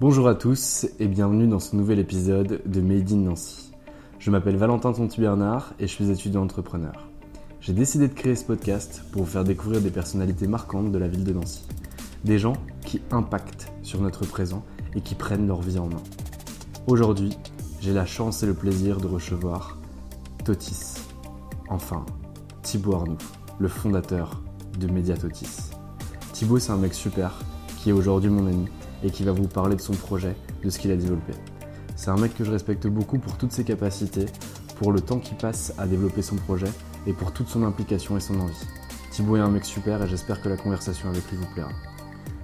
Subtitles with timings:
[0.00, 3.70] Bonjour à tous et bienvenue dans ce nouvel épisode de Made in Nancy.
[4.18, 7.06] Je m'appelle Valentin Tonti-Bernard et je suis étudiant entrepreneur.
[7.60, 11.06] J'ai décidé de créer ce podcast pour vous faire découvrir des personnalités marquantes de la
[11.06, 11.66] ville de Nancy.
[12.24, 16.02] Des gens qui impactent sur notre présent et qui prennent leur vie en main.
[16.86, 17.36] Aujourd'hui,
[17.82, 19.76] j'ai la chance et le plaisir de recevoir
[20.46, 20.94] Totis.
[21.68, 22.06] Enfin,
[22.62, 23.18] Thibaut Arnoux,
[23.58, 24.40] le fondateur
[24.78, 25.72] de Media Totis.
[26.32, 27.38] Thibaut, c'est un mec super
[27.76, 28.66] qui est aujourd'hui mon ami
[29.02, 31.32] et qui va vous parler de son projet, de ce qu'il a développé.
[31.96, 34.26] C'est un mec que je respecte beaucoup pour toutes ses capacités,
[34.78, 36.70] pour le temps qu'il passe à développer son projet
[37.06, 38.66] et pour toute son implication et son envie.
[39.10, 41.70] Thibaut est un mec super et j'espère que la conversation avec lui vous plaira.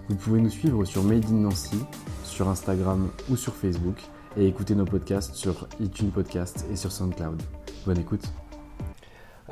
[0.09, 1.79] Vous pouvez nous suivre sur Made in Nancy,
[2.25, 3.97] sur Instagram ou sur Facebook
[4.37, 7.43] et écouter nos podcasts sur iTunes Podcast et sur SoundCloud.
[7.87, 8.29] Bonne écoute.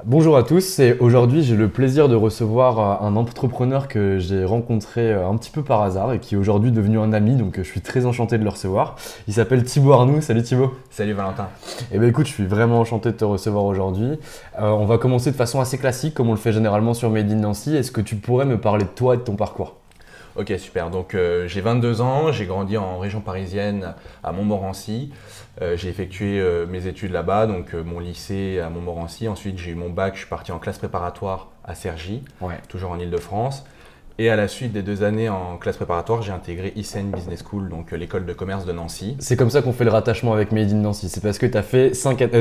[0.02, 4.44] Bonjour à tous et aujourd'hui j'ai le plaisir de recevoir euh, un entrepreneur que j'ai
[4.44, 7.60] rencontré euh, un petit peu par hasard et qui est aujourd'hui devenu un ami donc
[7.60, 8.96] euh, je suis très enchanté de le recevoir.
[9.28, 10.20] Il s'appelle Thibaut Arnoux.
[10.20, 10.74] Salut Thibaut.
[10.90, 11.46] Salut Valentin.
[11.92, 14.18] Eh bien écoute, je suis vraiment enchanté de te recevoir aujourd'hui.
[14.58, 17.36] on va commencer de façon assez classique comme on le fait généralement sur Made in
[17.36, 17.76] Nancy.
[17.76, 19.76] Est-ce que tu pourrais me parler de toi et de ton parcours?
[20.36, 20.90] Ok, super.
[20.90, 25.12] Donc j'ai 22 ans, j'ai grandi en région parisienne à Montmorency.
[25.62, 29.28] Euh, j'ai effectué euh, mes études là-bas, donc euh, mon lycée à Montmorency.
[29.28, 32.22] Ensuite, j'ai eu mon bac, je suis parti en classe préparatoire à Cergy,
[32.68, 33.64] toujours en Ile-de-France.
[34.18, 37.68] Et à la suite des deux années en classe préparatoire, j'ai intégré ICN Business School,
[37.68, 39.16] donc l'école de commerce de Nancy.
[39.18, 41.08] C'est comme ça qu'on fait le rattachement avec Made in Nancy.
[41.08, 41.92] C'est parce que tu as fait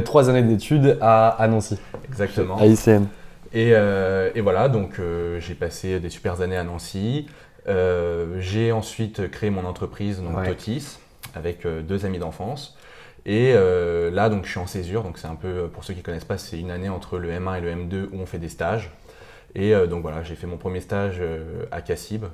[0.04, 1.80] trois années d'études à, Nancy.
[2.08, 2.58] Exactement.
[2.58, 3.06] À ICN.
[3.54, 5.00] Et, et voilà, donc
[5.40, 7.26] j'ai passé des super années à Nancy.
[7.66, 11.00] J'ai ensuite créé mon entreprise, donc Totis,
[11.36, 12.78] avec deux amis d'enfance.
[13.26, 15.04] Et euh, là, donc, je suis en césure.
[15.04, 17.32] Donc, c'est un peu, pour ceux qui ne connaissent pas, c'est une année entre le
[17.32, 18.92] M1 et le M2 où on fait des stages.
[19.56, 22.26] Et euh, donc voilà, j'ai fait mon premier stage euh, à Cassib,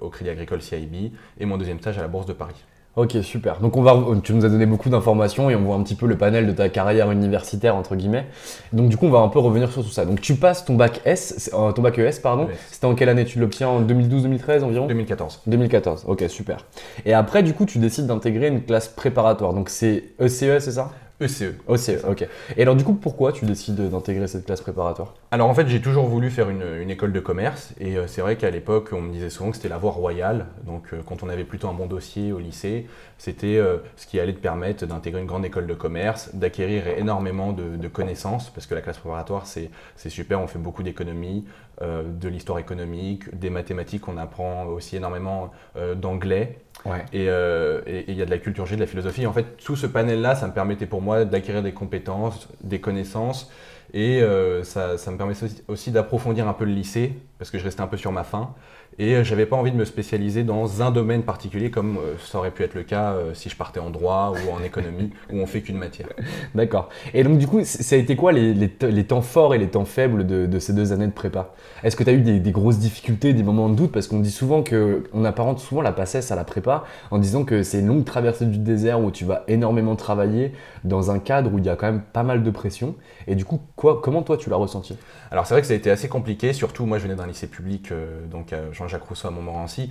[0.00, 2.64] au Crédit Agricole CIB, et mon deuxième stage à la Bourse de Paris.
[2.96, 3.60] Ok, super.
[3.60, 6.06] Donc on va, tu nous as donné beaucoup d'informations et on voit un petit peu
[6.06, 8.26] le panel de ta carrière universitaire entre guillemets.
[8.72, 10.04] Donc du coup, on va un peu revenir sur tout ça.
[10.04, 12.48] Donc tu passes ton bac S, euh, ton bac ES pardon.
[12.70, 13.68] C'était en quelle année tu l'obtiens?
[13.68, 14.86] En 2012-2013 environ?
[14.88, 15.42] 2014.
[15.46, 16.04] 2014.
[16.08, 16.66] Ok, super.
[17.06, 19.54] Et après, du coup, tu décides d'intégrer une classe préparatoire.
[19.54, 20.90] Donc c'est ECE, e, c'est ça?
[21.20, 21.54] ECE.
[21.68, 22.26] ECE, ok.
[22.56, 25.14] Et alors du coup, pourquoi tu décides d'intégrer cette classe préparatoire?
[25.30, 28.36] Alors en fait, j'ai toujours voulu faire une, école de commerce et euh, c'est vrai
[28.36, 30.46] qu'à l'époque, on me disait souvent que c'était la voie royale.
[30.64, 32.86] Donc euh, quand on avait plutôt un bon dossier au lycée,
[33.18, 37.52] c'était euh, ce qui allait te permettre d'intégrer une grande école de commerce, d'acquérir énormément
[37.52, 39.70] de, connaissances parce que la classe préparatoire, c'est
[40.08, 41.44] super, on fait beaucoup d'économie,
[41.80, 45.50] de l'histoire économique, des mathématiques, on apprend aussi énormément
[45.96, 46.58] d'anglais.
[46.86, 49.26] Euh, et il y a de la culture de la philosophie.
[49.26, 53.50] En fait, tout ce panel-là, ça me permettait pour moi d'acquérir des compétences, des connaissances.
[53.92, 57.64] Et euh, ça, ça, me permettait aussi d'approfondir un peu le lycée, parce que je
[57.64, 58.54] restais un peu sur ma faim.
[59.00, 62.36] Et euh, j'avais pas envie de me spécialiser dans un domaine particulier comme euh, ça
[62.36, 65.38] aurait pu être le cas euh, si je partais en droit ou en économie où
[65.38, 66.08] on fait qu'une matière.
[66.54, 66.90] D'accord.
[67.14, 69.86] Et donc du coup, ça a été quoi les, les, temps forts et les temps
[69.86, 71.54] faibles de, de ces deux années de prépa?
[71.82, 73.90] Est-ce que tu as eu des, des, grosses difficultés, des moments de doute?
[73.90, 77.62] Parce qu'on dit souvent qu'on apparente souvent la passesse à la prépa en disant que
[77.62, 80.52] c'est une longue traversée du désert où tu vas énormément travailler
[80.84, 82.96] dans un cadre où il y a quand même pas mal de pression.
[83.26, 84.98] Et du coup, quoi, comment toi tu l'as ressenti?
[85.30, 87.46] Alors c'est vrai que ça a été assez compliqué, surtout moi je venais d'un lycée
[87.46, 87.90] public,
[88.30, 89.88] donc Jean Jacques Rousseau à Montmorency,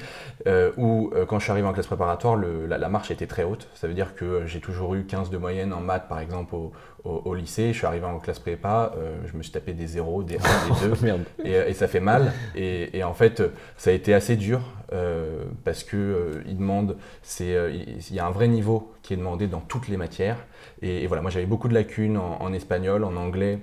[0.48, 3.68] euh, où euh, quand je suis arrivé en classe préparatoire, la, marche était très haute.
[3.74, 6.56] Ça veut dire que j'ai toujours eu 15 de moyenne en maths, par exemple,
[7.04, 7.72] au, lycée.
[7.74, 10.40] Je suis arrivé en classe prépa, euh, je me suis tapé des 0, des 1,
[10.90, 12.34] des 2, et, ça fait mal.
[12.56, 13.42] Et, en fait,
[13.78, 14.62] ça a été assez dur
[15.64, 16.98] parce que il demande,
[17.40, 20.38] il y a un vrai niveau qui est demandé dans toutes les matières.
[20.82, 23.60] Et, voilà, moi j'avais beaucoup de lacunes en espagnol, en anglais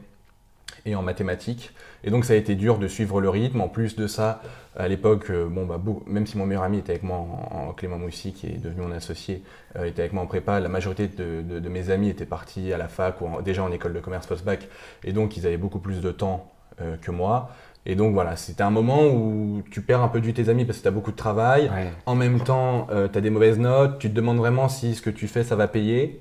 [0.84, 1.72] et en mathématiques.
[2.04, 3.60] Et donc ça a été dur de suivre le rythme.
[3.60, 4.41] En plus de ça,
[4.77, 7.99] à l'époque, euh, bon, bah, même si mon meilleur ami était avec moi, en, Clément
[7.99, 9.43] Moussy, qui est devenu mon associé,
[9.77, 12.88] euh, était avec moi en prépa, la majorité de, mes amis étaient partis à la
[12.88, 14.69] fac ou déjà en école de commerce post-bac.
[15.04, 17.50] Et donc ils avaient beaucoup plus de temps euh, que moi.
[17.88, 20.65] Et donc voilà, c'était un moment où tu perds un peu de vue tes amis
[20.65, 21.71] parce que tu as beaucoup de travail.
[22.04, 24.00] En même temps, tu as des mauvaises notes.
[24.00, 26.21] Tu te demandes vraiment si ce que tu fais, ça va payer.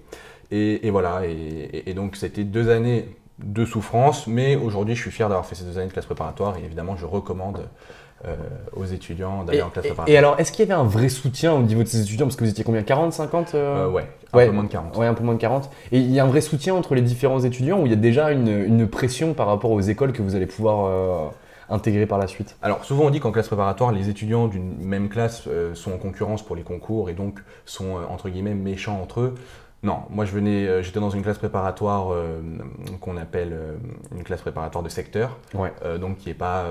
[0.51, 5.46] Et, voilà, et donc c'était deux années de souffrance, mais aujourd'hui je suis fier d'avoir
[5.46, 7.68] fait ces deux années de classe préparatoire et évidemment je recommande
[8.26, 8.34] euh,
[8.74, 10.08] aux étudiants d'aller en classe préparatoire.
[10.08, 12.26] Et alors, est-ce qu'il y avait un vrai soutien au niveau de ces étudiants?
[12.26, 12.82] Parce que vous étiez combien?
[12.82, 13.90] 40, 50 euh?
[13.90, 14.98] Ouais, un peu moins de 40.
[14.98, 15.70] Ouais, un peu moins de 40.
[15.92, 17.98] Et il y a un vrai soutien entre les différents étudiants ou il y a
[17.98, 21.28] déjà une, pression par rapport aux écoles que vous allez pouvoir euh,
[21.70, 22.56] intégrer par la suite?
[22.62, 26.42] Alors souvent on dit qu'en classe préparatoire, les étudiants d'une même classe sont en concurrence
[26.42, 29.36] pour les concours et donc sont entre guillemets méchants entre eux.
[29.86, 32.42] Non, moi je venais, euh, j'étais dans une classe préparatoire euh,
[33.00, 33.76] qu'on appelle euh,
[34.16, 35.72] une classe préparatoire de secteur, Ouais.
[35.86, 36.66] euh, donc qui est pas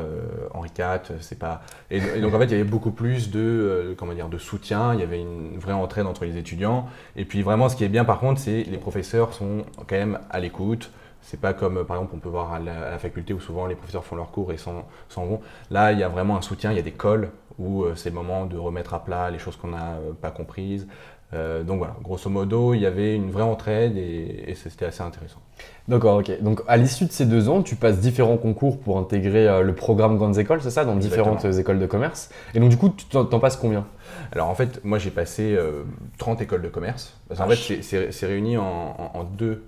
[0.52, 1.62] Henri IV, c'est pas.
[1.92, 4.94] Et, et donc en fait il y avait beaucoup plus de, comment dire, de soutien,
[4.94, 6.86] il y avait une vraie entraide entre les étudiants.
[7.14, 10.18] Et puis vraiment ce qui est bien par contre, c'est les professeurs sont quand même
[10.30, 10.90] à l'écoute.
[11.22, 13.66] C'est pas comme par exemple on peut voir à la, à la faculté où souvent
[13.66, 14.84] les professeurs font leurs cours et s'en
[15.16, 15.40] vont.
[15.70, 18.16] Là il y a vraiment un soutien, il y a des calls où c'est le
[18.16, 20.88] moment de remettre à plat les choses qu'on n'a pas comprises.
[21.32, 25.02] Euh, donc voilà, grosso modo, il y avait une vraie entraide et, et c'était assez
[25.02, 25.40] intéressant.
[25.88, 26.30] D'accord, ok.
[26.42, 29.74] Donc à l'issue de ces deux ans, tu passes différents concours pour intégrer euh, le
[29.74, 31.24] programme Grandes Écoles, c'est ça, dans Exactement.
[31.34, 32.30] différentes euh, écoles de commerce.
[32.54, 33.86] Et donc du coup, tu t'en passes combien?
[34.32, 35.82] Alors en fait, moi j'ai passé euh,
[36.18, 37.14] 30 écoles de commerce.
[37.28, 39.64] Parce Ah, fait, c'est- réuni en, en- en deux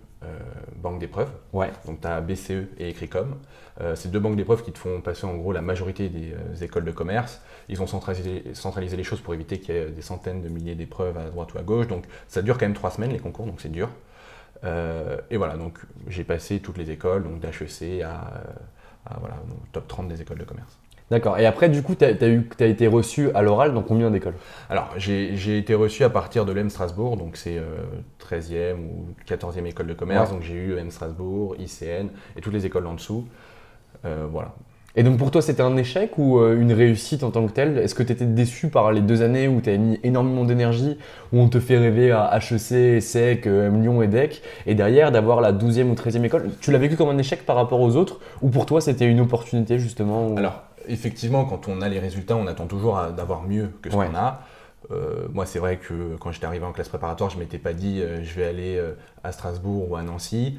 [0.83, 1.29] banques d'épreuves.
[1.53, 1.71] Ouais.
[1.87, 3.37] Donc tu as BCE et Ecricom.
[3.81, 6.65] Euh, c'est deux banques d'épreuves qui te font passer en gros la majorité des euh,
[6.65, 7.41] écoles de commerce.
[7.69, 10.75] Ils ont centralisé, centralisé les choses pour éviter qu'il y ait des centaines de milliers
[10.75, 11.89] d'épreuves à droite ou à gauche.
[11.89, 13.89] Donc ça dure quand même trois semaines les concours, donc c'est dur.
[14.65, 15.79] Euh, et voilà, donc
[16.09, 18.45] j'ai passé toutes les écoles, donc d'HEC à,
[19.07, 20.79] à, voilà, donc, top 30 des écoles de commerce.
[21.11, 21.39] D'accord.
[21.39, 24.35] Et après, du coup, tu as, été reçu à l'oral dans combien d'écoles?
[24.69, 27.85] Alors, j'ai j'ai été reçu à partir de l'EM Strasbourg, donc c'est euh,
[28.21, 30.31] 13e ou 14e école de commerce.
[30.31, 30.37] Ouais.
[30.37, 33.29] Donc, j'ai eu EM Strasbourg, ICN et toutes les écoles en dessous.
[34.05, 34.53] Euh, voilà.
[34.99, 37.77] Et donc pour toi, c'était un échec ou euh, une réussite en tant que telle?
[37.79, 40.97] Est-ce que tu étais déçu par les deux années où tu mis énormément d'énergie,
[41.33, 45.13] où on te fait rêver à HEC, SEC, euh, M Lyon et DEC, et derrière
[45.13, 46.49] d'avoir la 12e ou 13e école?
[46.63, 49.21] Tu l'as vécu comme un échec par rapport aux autres Ou pour toi, c'était une
[49.21, 53.71] opportunité justement où- Alors, effectivement, quand on a les résultats, on attend toujours d'avoir mieux
[53.83, 54.07] que ce Ouais.
[54.07, 54.41] qu'on a.
[54.91, 58.01] Euh, moi, c'est vrai que quand j'étais arrivé en classe préparatoire, je m'étais pas dit
[58.01, 58.93] euh, je vais aller euh,
[59.25, 60.59] à Strasbourg ou à Nancy.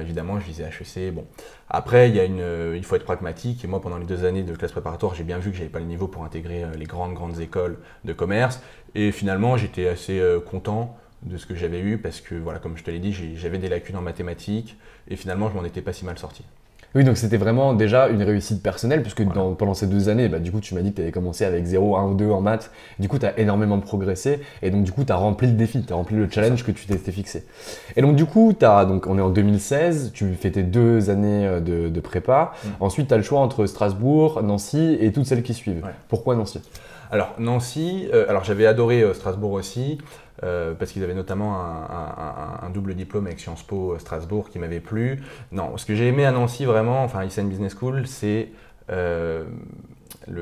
[0.00, 1.14] Évidemment, je visais HEC.
[1.14, 1.24] Bon,
[1.70, 3.64] après, il y a une, il faut être pragmatique.
[3.64, 5.78] Et moi, pendant les deux années de classe préparatoire, j'ai bien vu que j'avais pas
[5.78, 8.60] le niveau pour intégrer les grandes grandes écoles de commerce.
[8.96, 10.20] Et finalement, j'étais assez
[10.50, 13.58] content de ce que j'avais eu parce que, voilà, comme je te l'ai dit, j'avais
[13.58, 14.76] des lacunes en mathématiques
[15.06, 16.44] et finalement, je m'en étais pas si mal sorti.
[16.94, 19.34] Oui, donc c'était vraiment déjà une réussite personnelle, puisque Voilà.
[19.40, 21.44] dans- pendant ces deux années, bah, du coup, tu m'as dit que tu avais commencé
[21.44, 22.70] avec 0, 1 ou 2 en maths.
[22.98, 25.82] Du coup, tu as énormément progressé, et donc du coup, tu as rempli le défi,
[25.84, 27.44] tu as rempli le challenge que tu t'étais fixé.
[27.96, 31.46] Et donc, du coup, as, donc, on est en 2016, tu fais tes deux années
[31.46, 32.52] euh, de, de prépa.
[32.64, 32.68] Mm.
[32.80, 35.84] Ensuite, tu as le choix entre Strasbourg, Nancy et toutes celles qui suivent.
[35.84, 35.90] Ouais.
[36.08, 36.60] Pourquoi Nancy?
[37.10, 39.98] Alors Nancy, euh, alors j'avais adoré euh, Strasbourg aussi,
[40.42, 44.50] euh, parce qu'ils avaient notamment un, un- un- un double diplôme avec Sciences Po Strasbourg
[44.50, 45.22] qui m'avait plu.
[45.52, 48.48] Non, ce que j'ai aimé à Nancy vraiment, enfin ICN Business School, c'est
[48.90, 49.46] le,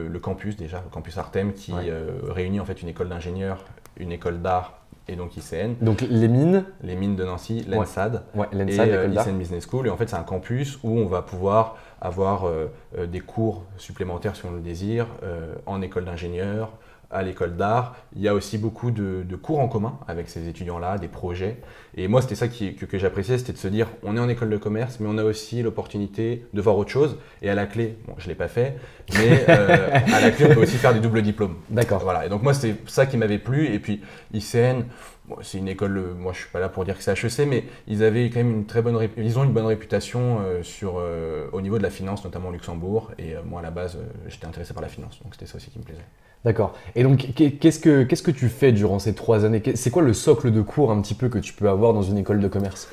[0.08, 1.92] le campus déjà, le campus Artem, qui Ouais.
[2.28, 3.64] réunit en fait une école d'ingénieurs,
[3.98, 4.74] une école d'art
[5.08, 9.28] et donc ICN, Donc, les mines, les mines de Nancy, l'ENSAD ouais, et l'école d'art.
[9.28, 9.86] ICN Business School.
[9.86, 12.66] Et en fait, c'est un campus où on va pouvoir avoir euh,
[12.98, 16.72] euh, des cours supplémentaires, si on le désire, euh, en école d'ingénieur,
[17.08, 17.94] à l'école d'art.
[18.16, 21.58] Il y a aussi beaucoup de, de cours en commun avec ces étudiants-là, des projets.
[21.96, 24.28] Et moi, c'était ça qui- que, que j'appréciais, c'était de se dire, on est en
[24.28, 27.16] école de commerce, mais on a aussi l'opportunité de voir autre chose.
[27.42, 28.76] Et à la clé, bon, je ne l'ai pas fait,
[29.14, 31.54] mais euh, à la clé, on peut aussi faire des doubles diplômes.
[31.70, 32.00] D'accord.
[32.02, 33.72] Voilà, et donc moi c'est ça qui m'avait plu.
[33.72, 34.02] Et puis
[34.34, 34.82] ICN,
[35.28, 37.46] bon, c'est une école, euh, moi je suis pas là pour dire que c'est HEC,
[37.46, 40.94] mais ils avaient quand même une très bonne, ils ont une bonne réputation euh, sur,
[40.98, 43.12] euh, au niveau de la finance, notamment au Luxembourg.
[43.18, 45.70] Et euh, moi à la base, j'étais intéressé par la finance, donc c'était ça aussi
[45.70, 46.04] qui me plaisait.
[46.44, 46.74] D'accord.
[46.94, 49.62] Et donc, qu'est- qu'est-ce que, qu'est-ce que tu fais durant ces trois années?
[49.74, 52.18] C'est quoi le socle de cours un petit peu que tu peux avoir dans une
[52.18, 52.88] école de commerce?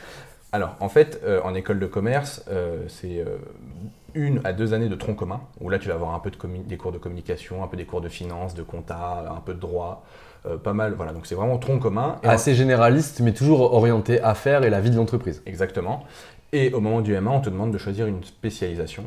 [0.52, 2.44] Alors en fait, en école de commerce,
[2.88, 3.24] c'est
[4.16, 6.38] une à deux années de tronc commun, où là tu vas avoir un peu de
[6.68, 9.60] des cours de communication, un peu des cours de finance, de compta, un peu de
[9.60, 10.06] droit,
[10.46, 10.94] euh, pas mal.
[10.96, 12.20] Voilà, donc c'est vraiment tronc commun.
[12.24, 15.42] Et en- Assez généraliste, mais toujours orienté affaires et la vie de l'entreprise.
[15.46, 16.04] Exactement.
[16.52, 19.06] Et au moment du M1, on te demande de choisir une spécialisation.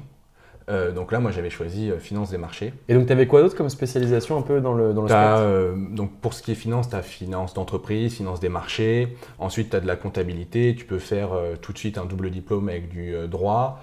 [0.68, 2.74] Euh, donc là, moi, j'avais choisi euh, finance des marchés.
[2.88, 5.76] Et donc, tu avais quoi d'autre comme spécialisation un peu dans le, dans le euh,
[5.92, 9.16] donc pour ce qui est finance, tu as finance d'entreprise, finance des marchés.
[9.38, 10.74] Ensuite, tu as de la comptabilité.
[10.76, 11.28] Tu peux faire
[11.62, 13.80] tout de suite un double diplôme avec du droit.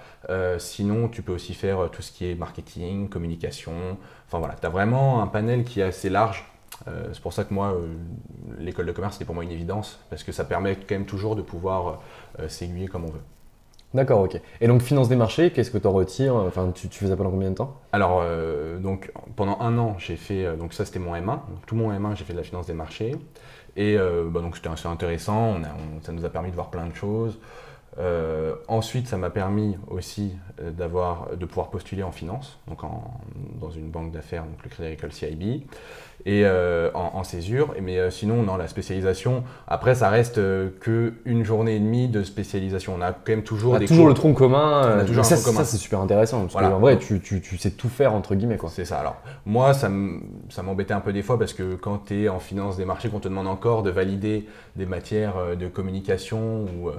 [0.57, 3.71] Sinon, tu peux aussi faire tout ce qui est marketing, communication.
[4.27, 6.45] Enfin voilà, tu as vraiment un panel qui est assez large.
[6.87, 7.87] Euh, c'est pour ça que moi, euh,
[8.59, 11.35] l'école de commerce, c'était pour moi une évidence, parce que ça permet quand même toujours
[11.35, 12.01] de pouvoir
[12.39, 13.21] euh, s'aiguiller comme on veut.
[13.93, 14.41] D'accord, ok.
[14.59, 17.15] Et donc, finance des marchés, qu'est-ce que tu en retires Enfin, tu, tu fais ça
[17.15, 17.75] pendant combien de temps?
[17.91, 21.65] Alors, euh, donc, pendant un an, j'ai fait, euh, donc ça c'était mon M1, donc
[21.67, 23.15] tout mon M1, j'ai fait de la finance des marchés.
[23.75, 26.55] Et euh, bah, donc c'était assez intéressant, on a- on- ça nous a permis de
[26.55, 27.39] voir plein de choses.
[27.99, 30.31] Euh, ensuite, ça m'a permis aussi
[30.61, 32.79] euh, d'avoir, de pouvoir postuler en finance, donc
[33.61, 35.63] dans une banque d'affaires, donc le Crédit Agricole CIB,
[36.25, 37.75] et euh, en, césure.
[37.81, 42.95] Mais sinon, dans la spécialisation, après, ça reste que une journée et demie de spécialisation.
[42.97, 45.01] On a quand même toujours des toujours le tronc commun.
[45.01, 47.89] On toujours ça, ça c'est super intéressant parce qu'en vrai, tu, tu, tu, sais tout
[47.89, 48.69] faire entre guillemets quoi.
[48.69, 48.99] C'est ça.
[48.99, 49.89] Alors moi, ça
[50.63, 53.19] m'embêtait un peu des fois parce que quand tu es en finance des marchés, qu'on
[53.19, 56.89] te demande encore de valider des matières de communication ou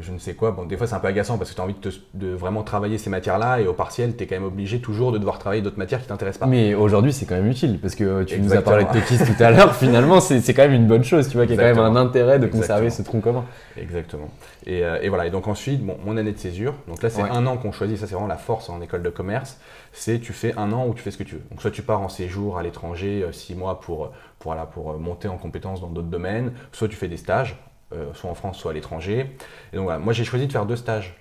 [0.00, 0.50] je, ne sais quoi.
[0.50, 1.76] Bon, des fois, c'est un peu agaçant parce que tu as envie
[2.14, 5.18] de, vraiment travailler ces matières-là et au partiel, tu es quand même obligé toujours de
[5.18, 6.46] devoir travailler d'autres matières qui t'intéressent pas.
[6.46, 9.40] Mais aujourd'hui, c'est quand même utile parce que tu nous as parlé de Tekis tout
[9.40, 9.76] à l'heure.
[9.82, 11.96] Finalement, c'est quand même une bonne chose, tu vois, qu'il y a quand même un
[11.96, 13.44] intérêt de conserver ce tronc commun.
[13.76, 14.30] Exactement.
[14.66, 15.26] Euh, et, voilà.
[15.26, 16.74] Et donc, ensuite, bon, mon année de césure.
[16.88, 17.98] Donc là, c'est un an qu'on choisit.
[17.98, 19.60] Ça, c'est vraiment la force en école de commerce.
[19.92, 21.42] C'est tu fais un an où tu fais ce que tu veux.
[21.50, 24.98] Donc, soit tu pars en séjour à l'étranger, euh, six mois pour, pour, voilà, pour
[24.98, 27.71] monter en compétences dans d'autres domaines, soit tu fais des stages euh,
[28.14, 29.26] soit en France, soit à l'étranger.
[29.72, 31.16] Et donc voilà, moi j'ai choisi de faire deux stages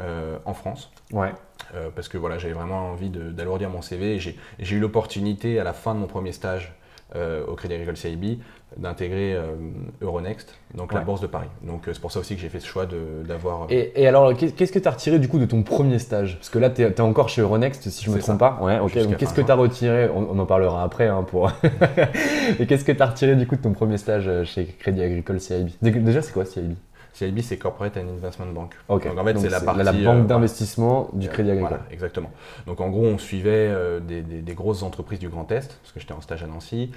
[0.00, 0.90] euh, en France.
[1.12, 1.32] Ouais.
[1.74, 4.16] Euh, parce que voilà, j'avais vraiment envie d'alourdir mon CV.
[4.16, 6.72] Et j'ai eu l'opportunité à la fin de mon premier stage
[7.14, 8.38] au Crédit Agricole CIB
[8.76, 9.54] d'intégrer euh,
[10.02, 11.48] Euronext, donc la bourse de Paris.
[11.62, 12.86] Donc euh, c'est pour ça aussi que j'ai fait ce choix
[13.26, 13.66] d'avoir.
[13.70, 16.36] Et, et, alors, qu'est-ce que tu as retiré du coup de ton premier stage?
[16.36, 18.58] Parce que là, tu es, encore chez Euronext, si je ne me trompe pas.
[18.60, 18.98] Ouais, ok.
[18.98, 20.08] Donc qu'est-ce que tu as retiré?
[20.14, 21.08] On, en parlera après.
[21.08, 21.50] Hein, pour...
[22.60, 25.02] et qu'est-ce que tu as retiré du coup de ton premier stage euh, chez Crédit
[25.02, 26.74] Agricole CIB Déjà, c'est quoi CIB
[27.18, 28.74] CIB, c'est Corporate and Investment Bank.
[28.88, 29.82] Donc en fait, c'est la partie.
[29.82, 31.70] La banque d'investissement du Crédit Agricole.
[31.70, 32.30] Voilà, exactement.
[32.66, 36.20] Donc en gros, on suivait des, grosses entreprises du Grand Est, parce que j'étais en
[36.20, 36.90] stage à Nancy.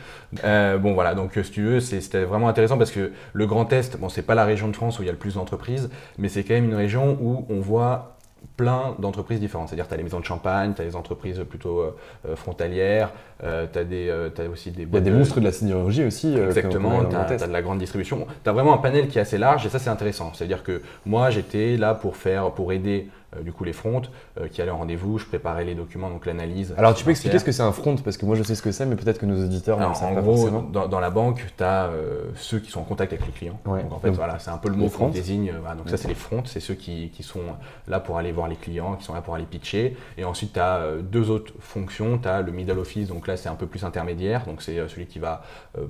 [0.44, 4.10] bon voilà, donc si tu veux, c'était vraiment intéressant parce que le Grand Est, bon,
[4.10, 6.44] c'est pas la région de France où il y a le plus d'entreprises, mais c'est
[6.44, 8.18] quand même une région où on voit
[8.57, 9.69] plein d'entreprises différentes.
[9.69, 11.95] C'est-à-dire tu as les maisons de champagne, tu as les entreprises plutôt euh,
[12.27, 13.12] euh, frontalières,
[13.43, 14.83] euh, tu as, as, aussi des...
[14.83, 16.36] Il y a des monstres de la sidérurgie aussi.
[16.36, 18.27] Exactement, tu as, de la grande distribution.
[18.43, 20.31] Tu as vraiment un panel qui est assez large et ça c'est intéressant.
[20.33, 24.01] C'est-à-dire que moi j'étais là pour faire, pour aider euh, du coup les fronts
[24.39, 26.73] euh, qui allaient en rendez-vous, je préparais les documents, donc l'analyse.
[26.77, 28.61] Alors tu peux expliquer ce que c'est un front parce que moi je sais ce
[28.61, 31.45] que c'est, mais peut-être que nos auditeurs ne savent pas gros, Dans, dans, la banque,
[31.57, 33.59] tu as euh, ceux qui sont en contact avec les clients.
[33.65, 35.53] Donc en fait, voilà, c'est un peu le mot qu'on désigne.
[35.77, 37.41] donc ça, c'est les fronts, c'est ceux qui, qui, sont
[37.88, 39.95] là pour aller voir les clients, qui sont là pour aller pitcher.
[40.17, 42.17] Et ensuite, tu as deux autres fonctions.
[42.17, 44.45] Tu as le middle office, donc là, c'est un peu plus intermédiaire.
[44.45, 45.43] Donc c'est celui qui va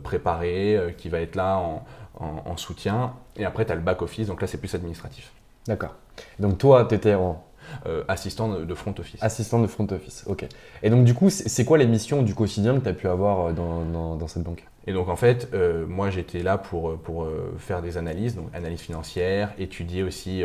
[0.04, 1.84] préparer, qui va être là en,
[2.20, 3.14] en soutien.
[3.38, 5.32] Et après, tu as le back office, donc là, c'est plus administratif.
[5.68, 5.96] D'accord.
[6.40, 7.44] Donc toi, tu étais en
[7.86, 9.22] euh, assistant de front office.
[9.22, 10.46] Assistant de front office, ok.
[10.84, 13.48] Et donc du coup, c'est quoi les missions du quotidien que tu as pu avoir
[13.48, 14.66] euh, dans, dans, cette banque?
[14.88, 17.28] Et donc en fait, euh, moi j'étais là pour, pour
[17.58, 20.44] faire des analyses, donc analyse financière, étudier aussi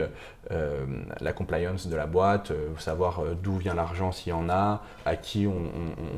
[1.21, 5.47] la compliance de la boîte, savoir d'où vient l'argent s'il y en a, à qui
[5.47, 5.71] on,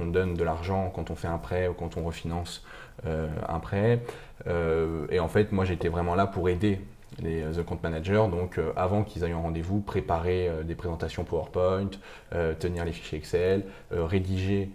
[0.03, 2.65] on donne de l'argent quand on fait un prêt ou quand on refinance
[3.07, 4.01] un prêt.
[4.49, 6.81] et en fait, moi j'étais vraiment là pour aider
[7.23, 10.75] les euh, The Account Managers, donc euh, avant qu'ils aillent en rendez-vous, préparer euh, des
[10.75, 11.91] présentations PowerPoint,
[12.59, 14.71] tenir les fichiers Excel, rédiger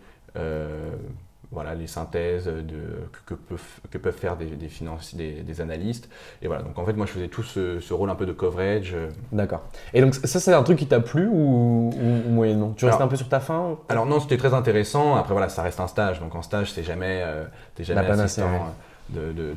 [1.52, 3.62] voilà, les synthèses de, que, peuvent,
[3.92, 6.10] que peuvent faire des, des, des, analystes.
[6.42, 8.96] Et voilà, donc en fait, moi, je faisais tout ce, rôle un peu de coverage.
[9.32, 9.62] D'accord.
[9.94, 12.74] Et donc, ça, c'est un truc qui t'a plu ou, ou, moyennement?
[12.76, 15.16] Tu restes un peu sur ta fin Alors, non, c'était très intéressant.
[15.16, 16.20] Après, voilà, ça reste un stage.
[16.20, 17.44] Donc, en stage, c'est jamais, euh,
[17.80, 18.74] jamais assistant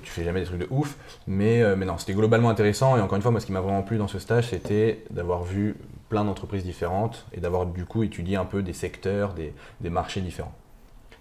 [0.02, 0.96] tu fais jamais des trucs de ouf.
[1.26, 2.96] Mais, euh, mais non, c'était globalement intéressant.
[2.96, 5.42] Et encore une fois, moi, ce qui m'a vraiment plu dans ce stage, c'était d'avoir
[5.42, 5.76] vu
[6.08, 10.20] plein d'entreprises différentes et d'avoir du coup étudié un peu des secteurs, des, des marchés
[10.20, 10.54] différents.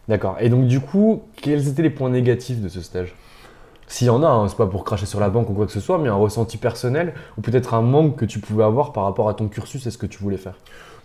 [0.08, 0.38] D'accord.
[0.40, 3.16] Et donc, du coup, quels étaient les points négatifs de ce stage?
[3.88, 5.72] S'il y en a, hein, c'est pas pour cracher sur la banque ou quoi que
[5.72, 9.04] ce soit, mais un ressenti personnel ou peut-être un manque que tu pouvais avoir par
[9.04, 10.56] rapport à ton cursus et ce que tu voulais faire?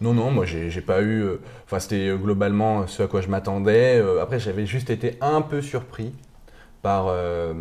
[0.00, 1.20] Non, non, moi j'ai pas eu.
[1.20, 3.98] Euh, enfin, c'était globalement ce à quoi je m'attendais.
[4.00, 6.14] Euh, après, j'avais juste été un peu surpris
[6.82, 7.52] par euh,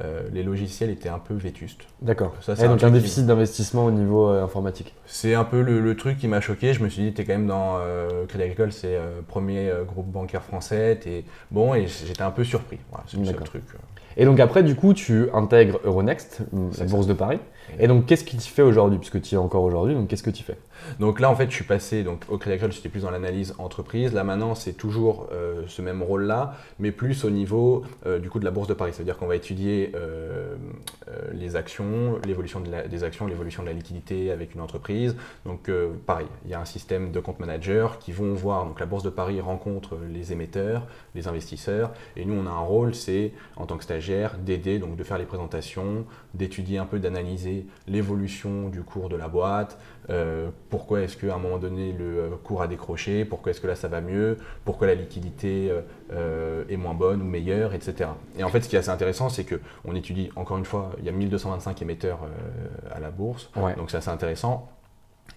[0.00, 1.82] euh, les logiciels étaient un peu vétustes.
[2.02, 2.34] D'accord.
[2.40, 4.94] Ça, c'est donc un, déficit d'investissement au niveau euh, informatique.
[5.06, 6.72] C'est un peu le, truc qui m'a choqué.
[6.72, 7.78] Je me suis dit, tu es quand même dans
[8.28, 10.98] Crédit Agricole, c'est premier groupe bancaire français.
[11.50, 12.78] Bon, et j'étais un peu surpris.
[12.90, 13.62] Voilà, c'est le truc.
[14.16, 16.40] Et donc après, du coup, tu intègres Euronext,
[16.78, 17.38] la bourse de Paris.
[17.78, 20.22] Et donc, qu'est-ce qui tu fais aujourd'hui Puisque tu y es encore aujourd'hui, donc qu'est-ce
[20.22, 20.56] que tu fais?
[21.00, 23.54] Donc là, en fait, je suis passé donc, au Crédit Agricole, j'étais plus dans l'analyse
[23.58, 24.12] entreprise.
[24.12, 28.38] Là, maintenant, c'est toujours euh, ce même rôle-là, mais plus au niveau euh, du coup
[28.38, 28.92] de la bourse de Paris.
[28.94, 30.54] C'est-à-dire qu'on va étudier euh,
[31.32, 35.16] les actions, l'évolution des actions, l'évolution de la liquidité avec une entreprise.
[35.44, 35.70] Donc,
[36.06, 38.66] pareil, il y a un système de compte manager qui vont voir.
[38.66, 42.60] Donc, la bourse de Paris rencontre les émetteurs, les investisseurs, et nous, on a un
[42.60, 46.04] rôle, c'est en tant que stagiaire d'aider, donc de faire les présentations,
[46.34, 47.53] d'étudier un peu, d'analyser
[47.88, 49.78] l'évolution du cours de la boîte,
[50.10, 53.74] euh, pourquoi est-ce qu'à un moment donné le cours a décroché, pourquoi est-ce que là
[53.74, 55.72] ça va mieux, pourquoi la liquidité
[56.68, 58.10] est moins bonne ou meilleure, etc.
[58.38, 61.04] Et en fait, ce qui est assez intéressant, c'est qu'on étudie, encore une fois, il
[61.04, 62.20] y a 1225 émetteurs
[62.90, 64.68] à la bourse, donc c'est assez intéressant.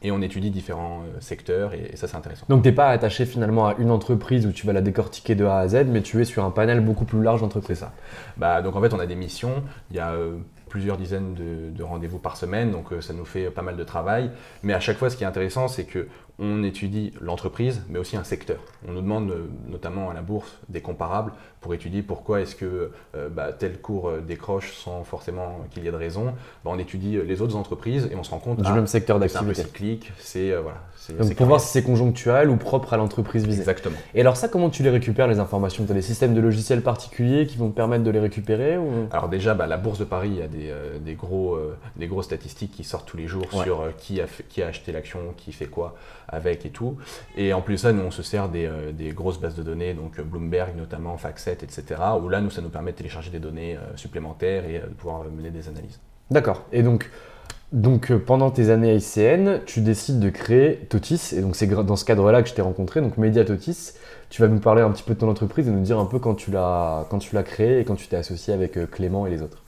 [0.04, 2.46] Et on étudie différents euh, secteurs et, ça c'est intéressant.
[2.50, 5.44] Donc tu n'es pas attaché finalement à une entreprise où tu vas la décortiquer de
[5.46, 7.80] A à Z, mais tu es sur un panel beaucoup plus large d'entreprises.
[7.80, 7.94] Ça.
[8.38, 11.84] Bah, donc en fait on a des missions, il y a euh, plusieurs dizaines de,
[11.84, 14.32] rendez-vous par semaine, donc euh, ça nous fait pas mal de travail.
[14.64, 16.08] Mais à chaque fois ce qui est intéressant c'est que
[16.39, 18.60] on étudie l'entreprise, mais aussi un secteur.
[18.88, 19.34] On nous demande
[19.67, 24.10] notamment à la bourse des comparables pour étudier pourquoi est-ce que euh, bah, tel cours
[24.10, 26.25] euh, décroche sans forcément qu'il y ait de raison.
[26.63, 29.56] Bah, on étudie les autres entreprises et on se rend compte du même secteur d'activité.
[29.56, 30.77] C'est cyclique, c'est euh, voilà.
[31.20, 33.60] Donc pour voir si c'est conjonctuel ou propre à l'entreprise visée.
[33.60, 33.96] Exactement.
[34.13, 35.86] Et alors ça, comment tu les récupères les informations?
[35.86, 39.08] Tu as des systèmes de logiciels particuliers qui vont te permettre de les récupérer ou...
[39.12, 41.58] Alors déjà, bah, la bourse de Paris, il y a des, des gros,
[41.96, 45.20] des grosses statistiques qui sortent tous les jours sur qui, a qui a acheté l'action,
[45.38, 45.96] qui fait quoi
[46.27, 46.98] avec et tout.
[47.36, 49.93] Et en plus de ça, nous, on se sert des, des grosses bases de données,
[49.93, 53.75] donc Bloomberg notamment, FactSet, etc où là, nous, ça nous permet de télécharger des données
[53.75, 56.00] euh, supplémentaires et euh, de pouvoir mener des analyses.
[56.31, 56.63] D'accord.
[56.72, 57.10] Et donc,
[57.72, 61.67] donc euh, pendant tes années à ICN, tu décides de créer Totis, et donc c'est
[61.67, 63.93] dans ce cadre-là que je t'ai rencontré, donc Media Totis.
[64.29, 66.19] Tu vas nous parler un petit peu de ton entreprise et nous dire un peu
[66.19, 69.29] quand tu l'as, quand tu l'as créé et quand tu t'es associé avec Clément et
[69.29, 69.63] les autres.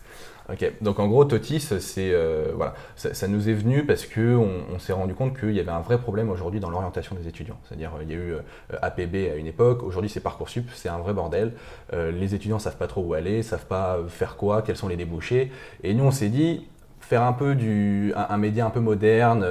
[0.52, 4.80] Ok, donc en gros, Totis, c'est euh, voilà, ça, nous est venu parce que on,
[4.80, 7.58] s'est rendu compte qu'il y avait un vrai problème aujourd'hui dans l'orientation des étudiants.
[7.66, 8.40] C'est-à-dire, il y a eu euh,
[8.82, 11.54] APB à une époque, aujourd'hui c'est Parcoursup, c'est un vrai bordel.
[11.94, 14.98] Euh, les étudiants savent pas trop où aller, savent pas faire quoi, quels sont les
[14.98, 15.52] débouchés.
[15.84, 16.66] Et nous, on s'est dit,
[17.00, 19.46] faire un peu du un, média un peu moderne,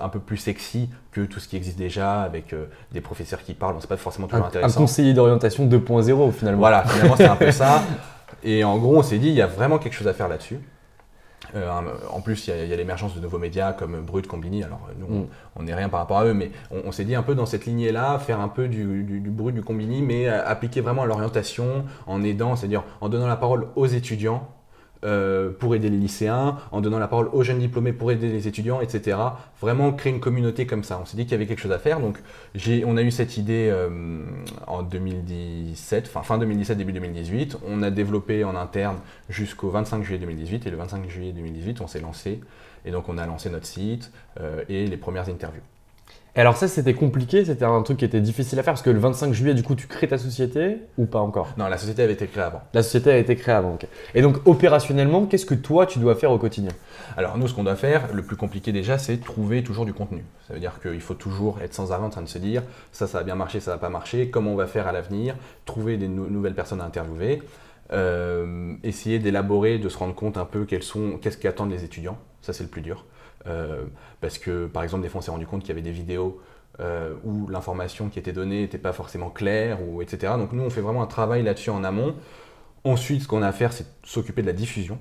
[0.00, 2.54] un peu plus sexy que tout ce qui existe déjà avec
[2.92, 4.80] des professeurs qui parlent, c'est pas forcément toujours intéressant.
[4.80, 6.58] Un conseiller d'orientation 2.0 finalement.
[6.58, 7.82] Voilà, finalement c'est un peu ça.
[8.42, 10.58] Et en gros, on s'est dit, il y a vraiment quelque chose à faire là-dessus.
[11.56, 11.68] Euh,
[12.10, 14.62] en plus, il y a, l'émergence de nouveaux médias comme Brut, Combini.
[14.62, 15.64] Alors, nous, on mm.
[15.64, 18.18] n'est rien par rapport à eux, mais on, s'est dit un peu dans cette lignée-là,
[18.18, 22.56] faire un peu du, du, Brut, du Combini, mais appliquer vraiment à l'orientation en aidant,
[22.56, 24.48] c'est-à-dire en donnant la parole aux étudiants
[25.02, 28.48] euh, pour aider les lycéens, en donnant la parole aux jeunes diplômés pour aider les
[28.48, 29.16] étudiants, etc.
[29.60, 30.98] Vraiment créer une communauté comme ça.
[31.00, 32.00] On s'est dit qu'il y avait quelque chose à faire.
[32.00, 32.18] Donc
[32.84, 33.88] on a eu cette idée euh,
[34.66, 37.58] en 2017, fin, fin 2017, début 2018.
[37.66, 38.98] On a développé en interne
[39.30, 40.66] jusqu'au 25 juillet 2018.
[40.66, 42.40] Et le 25 juillet 2018, on s'est lancé.
[42.84, 45.62] Et donc on a lancé notre site euh, et les premières interviews.
[46.36, 48.90] Et alors ça, c'était compliqué, c'était un truc qui était difficile à faire parce que
[48.90, 51.54] le 25 juillet, du coup, tu crées ta société ou pas encore?
[51.58, 52.62] Non, la société avait été créée avant.
[52.72, 53.74] La société a été créée avant.
[53.74, 53.86] ok.
[54.14, 56.70] Et donc opérationnellement, qu'est-ce que toi, tu dois faire au quotidien?
[57.16, 60.24] Alors nous, ce qu'on doit faire, le plus compliqué déjà, c'est trouver toujours du contenu.
[60.46, 63.08] Ça veut dire qu'il faut toujours être sans arrêt en train de se dire, ça,
[63.08, 65.34] ça va bien marcher, ça va pas marcher, comment on va faire à l'avenir,
[65.64, 67.42] trouver des nouvelles personnes à interviewer.
[67.92, 72.18] Euh, essayer d'élaborer, de se rendre compte un peu quels sont, qu'est-ce qu'attendent les étudiants.
[72.40, 73.04] Ça, c'est le plus dur.
[73.46, 73.84] Euh,
[74.20, 76.40] parce que, par exemple, des fois, on s'est rendu compte qu'il y avait des vidéos
[76.80, 80.34] euh, où l'information qui était donnée n'était pas forcément claire, ou, etc.
[80.36, 82.14] Donc, nous, on fait vraiment un travail là-dessus en amont.
[82.84, 84.98] Ensuite, ce qu'on a à faire, c'est s'occuper de la diffusion.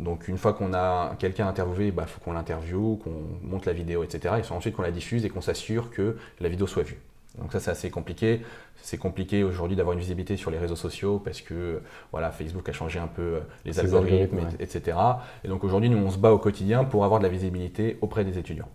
[0.00, 3.72] Donc, une fois qu'on a quelqu'un interviewé, il bah, faut qu'on l'interviewe, qu'on monte la
[3.72, 4.34] vidéo, etc.
[4.38, 6.98] Et ensuite qu'on la diffuse et qu'on s'assure que la vidéo soit vue.
[7.38, 8.42] Donc ça c'est assez compliqué.
[8.76, 11.80] C'est compliqué aujourd'hui d'avoir une visibilité sur les réseaux sociaux parce que
[12.12, 14.96] voilà, Facebook a changé un peu euh, les algorithmes, etc.
[15.44, 18.24] Et donc aujourd'hui nous on se bat au quotidien pour avoir de la visibilité auprès
[18.24, 18.68] des étudiants.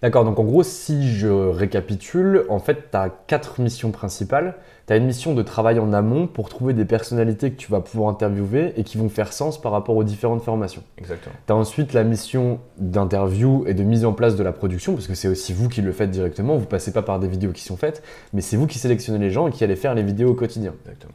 [0.00, 4.54] D'accord, donc en gros, si je récapitule, en fait, tu as quatre missions principales.
[4.88, 7.80] Tu as une mission de travail en amont pour trouver des personnalités que tu vas
[7.80, 10.82] pouvoir interviewer et qui vont faire sens par rapport aux différentes formations.
[10.96, 11.34] Exactement.
[11.46, 15.06] Tu as ensuite la mission d'interview et de mise en place de la production, parce
[15.06, 16.56] que c'est aussi vous qui le faites directement.
[16.56, 19.30] Vous passez pas par des vidéos qui sont faites, mais c'est vous qui sélectionnez les
[19.30, 20.72] gens et qui allez faire les vidéos au quotidien.
[20.86, 21.12] Exactement.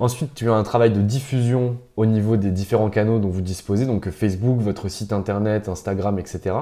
[0.00, 3.84] Ensuite, tu as un travail de diffusion au niveau des différents canaux dont vous disposez,
[3.84, 6.56] donc Facebook, votre site internet, Instagram, etc.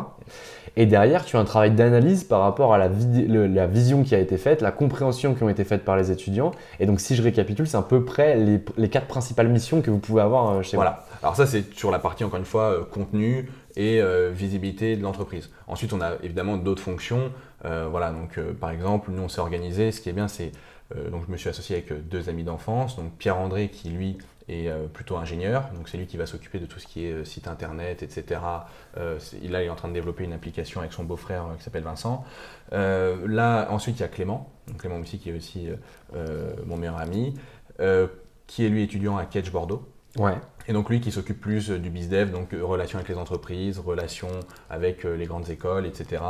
[0.76, 4.18] Et derrière, tu as un travail d'analyse par rapport à la, la, vision qui a
[4.18, 6.50] été faite, la compréhension qui ont été faites par les étudiants.
[6.80, 9.98] Et donc, si je récapitule, c'est à peu près les, quatre principales missions que vous
[9.98, 10.82] pouvez avoir euh, chez vous.
[10.82, 11.04] Voilà.
[11.22, 15.02] Alors ça, c'est sur la partie, encore une fois, euh, contenu et euh, visibilité de
[15.02, 15.50] l'entreprise.
[15.68, 17.30] Ensuite, on a évidemment d'autres fonctions.
[17.62, 19.92] voilà, donc par exemple, nous, on s'est organisé.
[19.92, 20.50] Ce qui est bien, c'est
[20.94, 24.16] donc je me suis associé avec euh, deux amis d'enfance, donc Pierre-André qui lui
[24.48, 27.24] est euh, plutôt ingénieur, donc c'est lui qui va s'occuper de tout ce qui est
[27.26, 28.40] site internet, etc.
[29.42, 31.82] il, là, il est en train de développer une application avec son beau-frère qui s'appelle
[31.82, 32.24] Vincent.
[32.72, 35.68] là, ensuite, il y a Clément, donc Clément aussi qui est aussi
[36.66, 37.34] mon meilleur ami,
[38.46, 39.86] qui est lui étudiant à Ketch Bordeaux.
[40.16, 40.38] Ouais.
[40.66, 45.04] Et donc lui qui s'occupe plus du bizdev, donc relations avec les entreprises, relations avec
[45.04, 46.22] les grandes écoles, etc.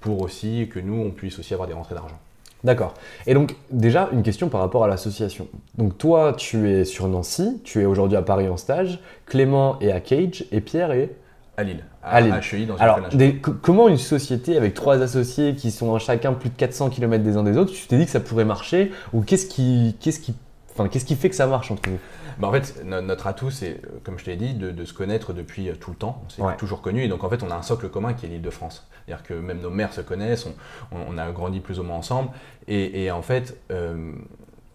[0.00, 2.20] Pour aussi que nous, on puisse aussi avoir des rentrées d'argent.
[2.64, 2.94] D'accord.
[3.26, 5.46] Et donc, déjà, une question par rapport à l'association.
[5.76, 9.92] Donc, toi, tu es sur Nancy, tu es aujourd'hui à Paris en stage, Clément est
[9.92, 11.10] à Cage, et Pierre est
[11.58, 12.34] À Lille, à, Lille.
[12.34, 16.48] HEI dans une Alors, des- comment une société avec trois associés qui sont chacun plus
[16.48, 18.90] de 400 km des uns des autres, tu t'es dit que ça pourrait marcher?
[19.12, 20.34] Ou qu'est-ce qui, qu'est-ce qui,
[20.74, 21.98] enfin, qu'est-ce qui fait que ça marche entre vous?
[22.38, 24.84] Bah, en fait, no- notre atout, c'est, euh, comme je te l'ai dit, de, de
[24.84, 26.22] se connaître depuis euh, tout le temps.
[26.26, 26.56] On s'est Ouais.
[26.56, 27.04] toujours connus.
[27.04, 28.86] Et donc, en fait, on a un socle commun qui est l'île de France.
[29.06, 30.46] C'est-à-dire que même nos mères se connaissent,
[30.92, 32.30] on, a grandi plus ou moins ensemble.
[32.68, 34.12] Et, et en fait, euh,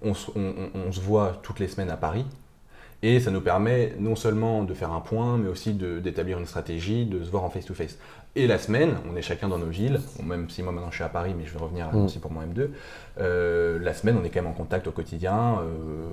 [0.02, 2.26] on, se- on- on- on se voit toutes les semaines à Paris.
[3.02, 7.06] Et ça nous permet non seulement de faire un point, mais aussi d'établir une stratégie,
[7.06, 7.98] de se voir en face-to-face.
[8.36, 11.04] Et la semaine, on est chacun dans nos villes, même si moi maintenant je suis
[11.04, 11.98] à Paris, mais je vais revenir à Mm.
[12.02, 12.70] Nancy pour mon M2.
[13.20, 16.10] euh, la semaine, on est quand même en contact au quotidien euh,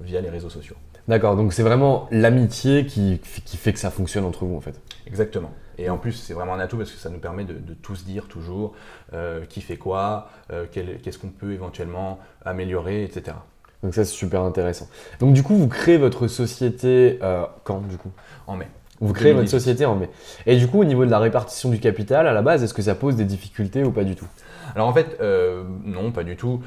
[0.00, 0.76] via les réseaux sociaux.
[1.06, 4.80] D'accord, donc c'est vraiment l'amitié qui, qui fait que ça fonctionne entre vous en fait.
[5.06, 5.50] Exactement.
[5.76, 7.94] Et en plus, c'est vraiment un atout parce que ça nous permet de, de tout
[7.94, 8.74] se dire toujours
[9.12, 10.30] euh, qui fait quoi,
[10.72, 13.36] qu'est-ce qu'on peut éventuellement améliorer, etc.
[13.84, 14.88] Donc ça c'est super intéressant.
[15.20, 17.20] Donc du coup vous créez votre société
[17.62, 18.10] quand du coup?
[18.48, 18.66] En mai.
[19.00, 19.58] Vous créez votre 2018.
[19.60, 20.08] société en mai.
[20.46, 22.82] Et du coup au niveau de la répartition du capital à la base, est-ce que
[22.82, 24.26] ça pose des difficultés ou pas du tout?
[24.74, 26.62] Alors en fait, euh, non, pas du tout.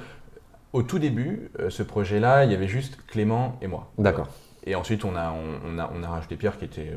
[0.74, 3.91] Au tout début, euh, ce projet-là, il y avait juste Clément et moi.
[3.98, 4.28] D'accord.
[4.65, 6.91] Et ensuite, on a, on, on a, on a rajouté Pierre qui était,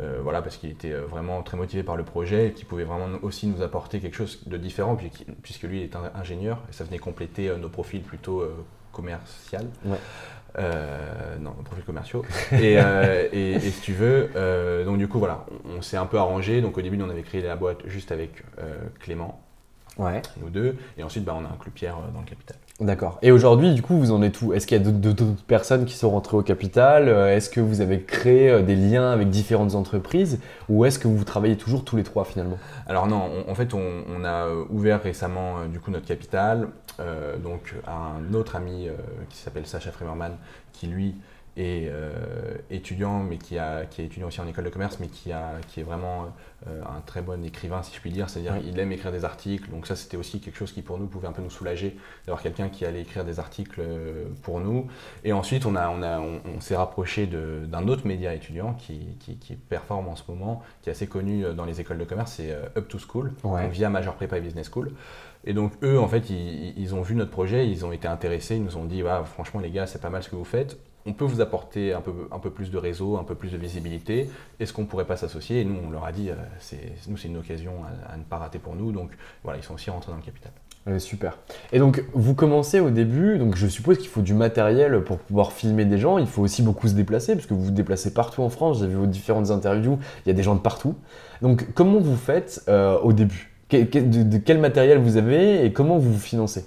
[0.00, 3.08] euh, voilà, parce qu'il était vraiment très motivé par le projet et qui pouvait vraiment
[3.22, 5.10] aussi nous apporter quelque chose de différent, puis-
[5.42, 8.44] puisque lui il est un ingénieur et ça venait compléter nos profils plutôt
[8.92, 9.66] commercial.
[9.84, 9.98] Ouais.
[10.58, 12.24] Euh, non, profils commerciaux.
[12.52, 15.96] et, euh, et, et si tu veux, euh, donc du coup, voilà, on, on s'est
[15.96, 16.60] un peu arrangé.
[16.60, 18.42] Donc au début, on avait créé la boîte juste avec
[19.00, 19.40] Clément,
[19.98, 20.22] Ouais.
[20.40, 22.56] nous deux, et ensuite, bah, on a inclus Pierre dans le capital.
[22.80, 23.18] D'accord.
[23.22, 24.52] Et aujourd'hui, du coup, vous en êtes où?
[24.52, 27.08] Est-ce qu'il y a d'autres- personnes qui sont rentrées au capital?
[27.08, 30.38] Euh, Est-ce que vous avez créé euh, des liens avec différentes entreprises?
[30.68, 32.56] Ou est-ce que vous travaillez toujours tous les trois finalement?
[32.86, 36.68] Alors non, on- en fait, on, a euh, ouvert récemment du coup notre capital,
[37.42, 38.88] donc à un autre ami
[39.30, 40.32] qui s'appelle Sacha Fremerman,
[40.72, 41.14] qui lui
[41.60, 42.12] est euh,
[42.70, 45.52] étudiant, mais qui, a, qui est étudiant aussi en école de commerce, mais qui, a,
[45.68, 46.26] qui est vraiment
[46.66, 48.28] euh, un très bon écrivain, si je puis dire.
[48.28, 51.06] C'est-à-dire il aime écrire des articles, donc ça c'était aussi quelque chose qui pour nous
[51.06, 54.86] pouvait un peu nous soulager d'avoir quelqu'un qui allait écrire des articles euh, pour nous.
[55.24, 58.74] Et ensuite, on, a, on, a, on, on s'est rapproché de- d'un autre média étudiant
[58.74, 62.04] qui, qui, qui performe en ce moment, qui est assez connu dans les écoles de
[62.04, 63.62] commerce, c'est Up to School, Ouais.
[63.62, 64.92] donc via Major Prépa et Business School.
[65.44, 68.56] Et donc eux, en fait, ils, ils ont vu notre projet, ils ont été intéressés,
[68.56, 70.76] ils nous ont dit, franchement les gars, c'est pas mal ce que vous faites.
[71.06, 73.56] On peut vous apporter un peu, un peu plus de réseau, un peu plus de
[73.56, 74.28] visibilité.
[74.60, 75.60] Est-ce qu'on pourrait pas s'associer?
[75.60, 77.72] Et nous, on leur a dit, euh, c'est, nous, c'est une occasion
[78.08, 78.92] à, à ne pas rater pour nous.
[78.92, 79.10] Donc
[79.42, 80.52] voilà, ils sont aussi rentrés dans le capital.
[80.86, 81.38] Ouais, Super.
[81.72, 85.52] Et donc, vous commencez au début, donc je suppose qu'il faut du matériel pour pouvoir
[85.52, 86.18] filmer des gens.
[86.18, 88.80] Il faut aussi beaucoup se déplacer, parce que vous vous déplacez partout en France.
[88.80, 90.94] J'ai vu vos différentes interviews, il y a des gens de partout.
[91.42, 93.50] Donc, comment vous faites euh, au début?
[93.70, 96.64] Que- que- de, de quel matériel vous avez et comment vous vous financez?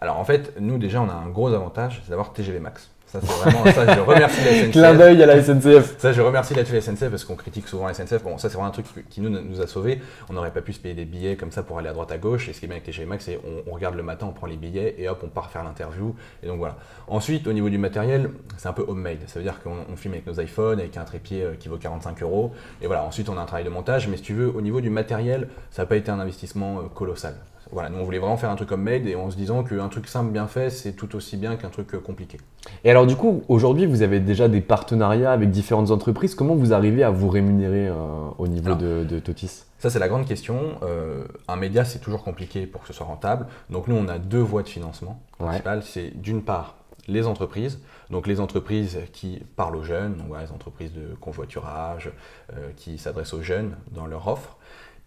[0.00, 2.90] Alors en fait, nous déjà, on a un gros avantage, c'est d'avoir TGV Max.
[3.14, 4.70] Ça, c'est vraiment, ça, je remercie la SNCF.
[4.72, 5.98] Clin d'œil à la SNCF.
[5.98, 8.24] Ça, je remercie là-dessus la SNCF parce qu'on critique souvent la SNCF.
[8.24, 10.00] Bon, ça, c'est vraiment un truc qui nous, nous a sauvés.
[10.28, 12.18] On n'aurait pas pu se payer des billets comme ça pour aller à droite à
[12.18, 12.48] gauche.
[12.48, 14.32] Et ce qui est bien avec TGV Max, c'est on, on regarde le matin, on
[14.32, 16.16] prend les billets et hop, on part faire l'interview.
[16.42, 16.76] Et donc voilà.
[17.06, 19.18] Ensuite, au niveau du matériel, c'est un peu homemade.
[19.28, 21.76] Ça veut dire qu'on on filme avec nos iPhones, avec un trépied euh, qui vaut
[21.76, 22.52] 45 euros.
[22.82, 23.04] Et voilà.
[23.04, 24.08] Ensuite, on a un travail de montage.
[24.08, 26.82] Mais si tu veux, au niveau du matériel, ça n'a pas été un investissement euh,
[26.92, 27.36] colossal.
[27.72, 30.06] Voilà, nous on voulait vraiment faire un truc homemade et en se disant qu'un truc
[30.06, 32.38] simple bien fait, c'est tout aussi bien qu'un truc euh, compliqué.
[32.84, 36.34] Et alors, du coup, aujourd'hui, vous avez déjà des partenariats avec différentes entreprises.
[36.34, 37.94] Comment vous arrivez à vous rémunérer euh,
[38.38, 39.64] au niveau Alors, de, de Totis?
[39.78, 40.56] Ça, c'est la grande question.
[40.82, 43.46] Euh, un média, c'est toujours compliqué pour que ce soit rentable.
[43.70, 45.46] Donc, nous, on a deux voies de financement Ouais.
[45.46, 45.82] principales.
[45.82, 50.52] C'est d'une part les entreprises, donc les entreprises qui parlent aux jeunes, donc voilà, les
[50.52, 52.10] entreprises de convoiturage,
[52.54, 54.56] euh, qui s'adressent aux jeunes dans leur offre,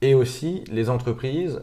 [0.02, 1.60] et aussi les entreprises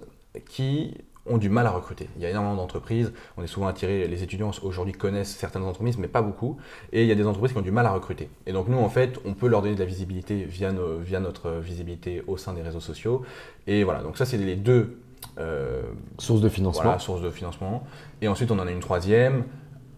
[0.49, 0.94] qui
[1.27, 2.09] ont du mal à recruter.
[2.16, 5.97] Il y a énormément d'entreprises, on est souvent attiré, les étudiants aujourd'hui connaissent certaines entreprises,
[5.97, 6.59] mais pas beaucoup,
[6.92, 8.29] et il y a des entreprises qui ont du mal à recruter.
[8.47, 11.20] Et donc nous, en fait, on peut leur donner de la visibilité via, nos- via
[11.20, 13.23] notre visibilité au sein des réseaux sociaux.
[13.66, 14.99] Et voilà, donc ça, c'est les deux
[15.38, 15.81] euh,
[16.18, 16.83] Source de financement.
[16.83, 17.85] voilà, sources de financement.
[18.20, 19.44] Et ensuite, on en a une troisième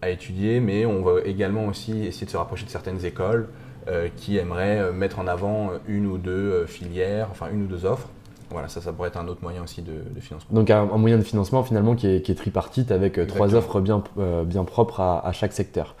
[0.01, 3.49] à étudier, mais on va également aussi essayer de se rapprocher de certaines écoles
[3.89, 7.83] euh, qui aimeraient euh, mettre en avant une ou deux filières, enfin une ou deux
[7.85, 8.07] offres.
[8.49, 10.55] Voilà, ça, ça pourrait être un autre moyen aussi de, de financement.
[10.55, 13.55] Donc un, un moyen de financement finalement qui est, qui est tripartite avec euh, trois
[13.55, 15.95] offres bien, euh, bien propres à, à chaque secteur.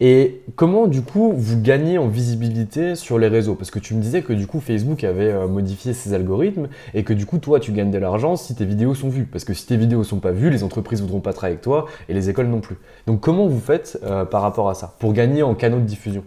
[0.00, 3.54] Et comment du coup vous gagnez en visibilité sur les réseaux?
[3.54, 7.04] Parce que tu me disais que du coup Facebook avait euh, modifié ses algorithmes et
[7.04, 9.26] que du coup toi tu gagnes de l'argent si tes vidéos sont vues.
[9.26, 11.84] Parce que si tes vidéos sont pas vues, les entreprises voudront pas travailler avec toi
[12.08, 12.78] et les écoles non plus.
[13.06, 16.24] Donc comment vous faites euh, par rapport à ça pour gagner en canaux de diffusion?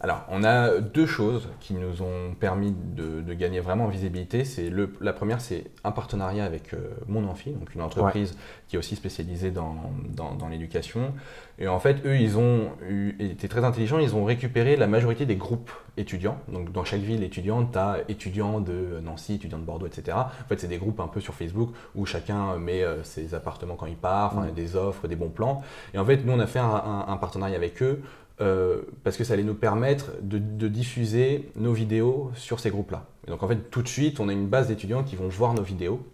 [0.00, 4.44] Alors, on a deux choses qui nous ont permis de, gagner vraiment en visibilité.
[4.44, 8.36] C'est la première, c'est un partenariat avec euh, Mon Amphi, donc une entreprise
[8.68, 9.76] qui est aussi spécialisée dans,
[10.14, 11.12] dans, l'éducation.
[11.58, 12.70] Et en fait, eux, ils ont
[13.18, 13.98] été très intelligents.
[13.98, 16.38] Ils ont récupéré la majorité des groupes étudiants.
[16.48, 20.16] Donc, dans chaque ville étudiante, tu as étudiants de Nancy, étudiants de Bordeaux, etc.
[20.16, 23.76] En fait, c'est des groupes un peu sur Facebook où chacun met euh, ses appartements
[23.76, 25.62] quand il part, des offres, des bons plans.
[25.94, 28.02] Et en fait, nous, on a fait un partenariat avec eux
[28.42, 33.06] euh, parce que ça allait nous permettre de, diffuser nos vidéos sur ces groupes-là.
[33.28, 35.62] donc en fait, tout de suite, on a une base d'étudiants qui vont voir nos
[35.62, 36.06] vidéos.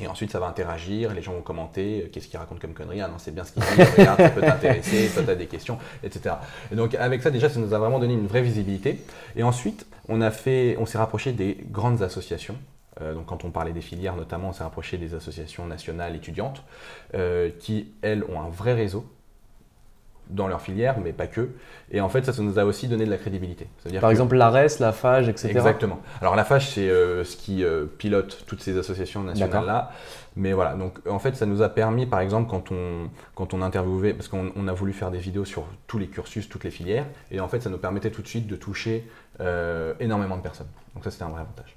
[0.00, 3.00] Et ensuite, ça va interagir, les gens vont commenter, euh, qu'est-ce qu'ils racontent comme conneries,
[3.00, 5.78] ah c'est bien ce qu'ils disent, regarde, ça peut t'intéresser, toi, tu as des questions,
[6.04, 6.36] etc.
[6.70, 9.00] Et donc, avec ça, déjà, ça nous a vraiment donné une vraie visibilité.
[9.34, 12.54] Et ensuite, on, on s'est rapproché des grandes associations.
[13.00, 16.62] Euh, donc, quand on parlait des filières, notamment, on s'est rapproché des associations nationales étudiantes,
[17.58, 19.04] qui, elles, ont un vrai réseau
[20.30, 21.50] dans leur filière, mais pas que.
[21.90, 23.68] Et en fait, ça, ça nous a aussi donné de la crédibilité.
[24.00, 25.48] Par exemple, l'ARES, la FAGE, etc.
[25.50, 26.00] Exactement.
[26.20, 29.92] Alors la FAGE, c'est euh, ce qui euh, pilote toutes ces associations nationales-là.
[30.36, 33.62] Mais voilà, donc en fait, ça nous a permis, par exemple, quand on, quand on
[33.62, 37.06] interviewait, parce qu'on a voulu faire des vidéos sur tous les cursus, toutes les filières,
[37.32, 39.08] et en fait, ça nous permettait tout de suite de toucher
[39.40, 40.68] euh, énormément de personnes.
[40.94, 41.76] Donc ça, c'était un vrai avantage.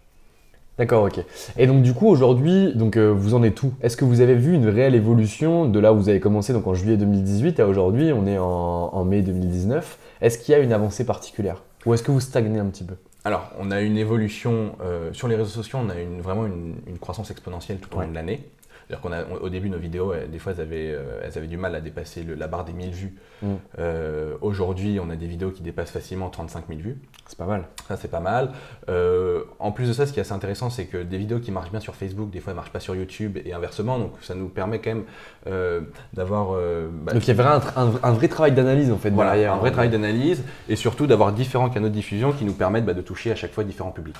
[0.77, 1.23] D'accord, ok.
[1.57, 3.73] Et donc du coup aujourd'hui, donc euh, vous en êtes où?
[3.81, 6.65] Est-ce que vous avez vu une réelle évolution de là où vous avez commencé donc
[6.65, 9.99] en juillet 2018 à aujourd'hui, on est en, mai 2019.
[10.21, 11.63] Est-ce qu'il y a une avancée particulière?
[11.85, 12.95] Ou est-ce que vous stagnez un petit peu?
[13.23, 16.97] Alors, on a une évolution euh, sur les réseaux sociaux, on a une, vraiment une,
[16.99, 18.43] croissance exponentielle tout au long de l'année.
[18.91, 21.81] C'est-à-dire qu'au début, nos vidéos, des fois, elles avaient, euh, elles avaient du mal à
[21.81, 23.15] dépasser la barre des 1000 vues.
[23.41, 23.47] Mm.
[23.79, 26.97] Euh, aujourd'hui, on a des vidéos qui dépassent facilement 35 000 vues.
[27.25, 27.63] C'est pas mal.
[27.87, 28.51] Ça, c'est pas mal.
[28.89, 31.51] Euh, en plus de ça, ce qui est assez intéressant, c'est que des vidéos qui
[31.51, 33.97] marchent bien sur Facebook, des fois, elles marchent pas sur YouTube et inversement.
[33.97, 36.57] Donc, ça nous permet quand même d'avoir.
[36.91, 39.71] Bah, donc, il y a un, un, vrai travail d'analyse, en fait, voilà, Un vrai
[39.71, 43.31] travail d'analyse et surtout d'avoir différents canaux de diffusion qui nous permettent bah, de toucher
[43.31, 44.17] à chaque fois différents publics.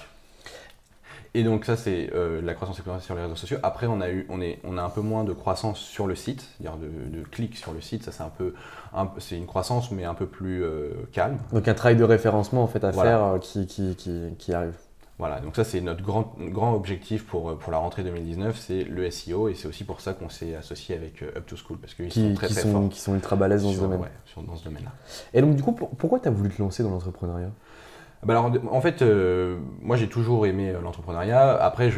[1.33, 3.57] Et donc ça c'est euh, la croissance exponentielle sur les réseaux sociaux.
[3.63, 6.15] Après on a eu, on est, on a un peu moins de croissance sur le
[6.15, 8.03] site, c'est-à-dire de, clics sur le site.
[8.03, 8.53] Ça c'est un peu,
[9.19, 11.37] c'est une croissance mais un peu plus euh, calme.
[11.53, 13.95] Donc un travail de référencement en fait à faire euh, qui, qui,
[14.37, 14.73] qui, arrive.
[15.19, 19.09] Voilà, donc ça c'est notre grand, grand objectif pour, pour la rentrée 2019, c'est le
[19.09, 22.11] SEO et c'est aussi pour ça qu'on s'est associé avec Up to School parce qu'ils
[22.11, 22.89] sont très très forts.
[22.89, 24.01] Qui sont ultra balèzes dans domaine.
[24.01, 24.91] Ouais, dans ce domaine-là.
[25.33, 27.51] Et donc du coup, pourquoi tu as voulu te lancer dans l'entrepreneuriat?
[28.23, 31.57] Bah alors, en fait, euh, moi j'ai toujours aimé euh, l'entrepreneuriat.
[31.61, 31.91] Après,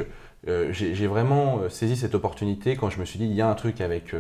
[0.48, 3.56] euh, j'ai vraiment saisi cette opportunité quand je me suis dit il y a un
[3.56, 4.16] truc avec,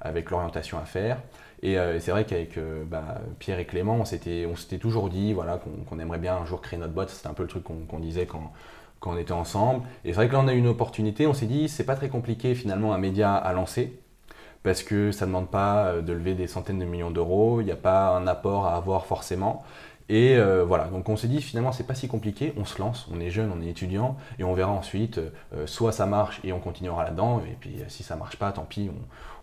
[0.00, 1.18] avec l'orientation à faire.
[1.62, 2.58] Et c'est vrai qu'avec
[2.90, 6.78] bah, Pierre et Clément, on s'était toujours dit voilà, qu'on aimerait bien un jour créer
[6.78, 7.08] notre boîte.
[7.08, 8.52] C'était un peu le truc qu'on disait quand,
[9.00, 9.86] quand, on était ensemble.
[10.04, 11.26] Et c'est vrai que là, on a eu une opportunité.
[11.26, 13.98] On s'est dit c'est pas très compliqué finalement un média à lancer
[14.62, 17.62] parce que ça ne demande pas de lever des centaines de millions d'euros.
[17.62, 19.64] Il n'y a pas un apport à avoir forcément.
[20.08, 23.08] Et euh, voilà, donc on s'est dit finalement c'est pas si compliqué, on se lance,
[23.14, 26.52] on est jeune, on est étudiant, et on verra ensuite, euh, soit ça marche et
[26.52, 28.90] on continuera là-dedans, et puis si ça marche pas, tant pis,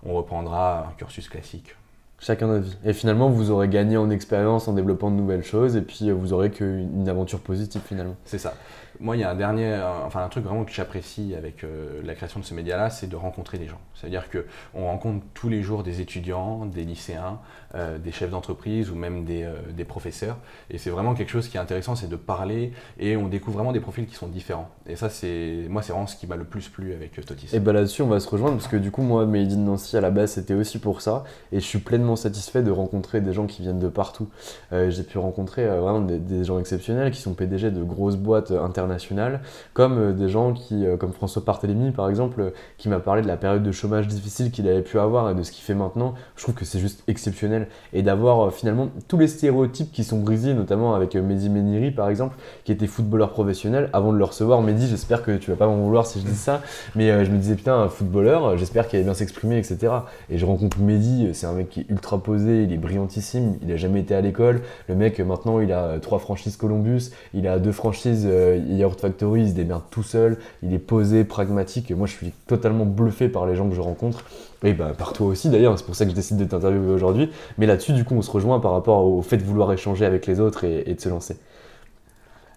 [0.06, 1.76] on, reprendra un cursus classique.
[2.19, 2.78] Chacun notre vie.
[2.86, 6.34] Et finalement, vous aurez gagné en expérience en développant de nouvelles choses, et puis vous
[6.34, 8.15] aurez qu'une aventure positive finalement.
[8.26, 8.54] C'est ça.
[9.00, 12.13] Moi, il y a un dernier, enfin un truc vraiment que j'apprécie avec euh, la
[12.13, 13.80] création de ce média-là, c'est de rencontrer des gens.
[13.95, 17.39] C'est-à-dire qu'on rencontre tous les jours des étudiants, des lycéens,
[17.75, 20.38] euh, des chefs d'entreprise ou même des, euh, des professeurs.
[20.69, 23.71] Et c'est vraiment quelque chose qui est intéressant, c'est de parler et on découvre vraiment
[23.71, 24.69] des profils qui sont différents.
[24.88, 27.49] Et ça, c'est moi, c'est vraiment ce qui m'a le plus plu avec Totis.
[27.53, 29.97] Et bah là-dessus, on va se rejoindre parce que du coup, moi, Made in Nancy
[29.97, 31.23] à la base, c'était aussi pour ça.
[31.51, 34.29] Et je suis pleinement satisfait de rencontrer des gens qui viennent de partout.
[34.71, 39.41] J'ai pu rencontrer vraiment des, gens exceptionnels qui sont PDG de grosses boîtes internationales
[39.73, 43.21] comme euh, des gens qui, euh, comme François Barthélémy par exemple, euh, qui m'a parlé
[43.21, 45.73] de la période de chômage difficile qu'il avait pu avoir et de ce qu'il fait
[45.73, 46.13] maintenant.
[46.36, 47.61] Je trouve que c'est juste exceptionnel.
[47.93, 52.36] Et d'avoir finalement tous les stéréotypes qui sont brisés, notamment avec Mehdi Meniri par exemple,
[52.63, 53.89] qui était footballeur professionnel.
[53.93, 56.36] Avant de le recevoir, Mehdi, j'espère que tu vas pas m'en vouloir si je dis
[56.36, 56.62] ça,
[56.95, 59.93] mais je me disais putain, footballeur, j'espère qu'il allait bien s'exprimer, etc.
[60.30, 63.71] Et je rencontre Mehdi, c'est un mec qui est ultra posé, il est brillantissime, il
[63.71, 64.62] a jamais été à l'école.
[64.88, 68.28] Le mec maintenant il a trois franchises Columbus, il a deux franchises,
[68.69, 72.86] Yaourt Factory, il se démerde tout seul, il est posé, pragmatique, moi je suis totalement
[72.86, 74.24] bluffé par les gens que je rencontre,
[74.63, 77.32] et bah, par toi aussi d'ailleurs, c'est pour ça que je décide de t'interviewer aujourd'hui,
[77.58, 80.28] mais là-dessus du coup on se rejoint par rapport au fait de vouloir échanger avec
[80.28, 81.38] les autres et, de se lancer.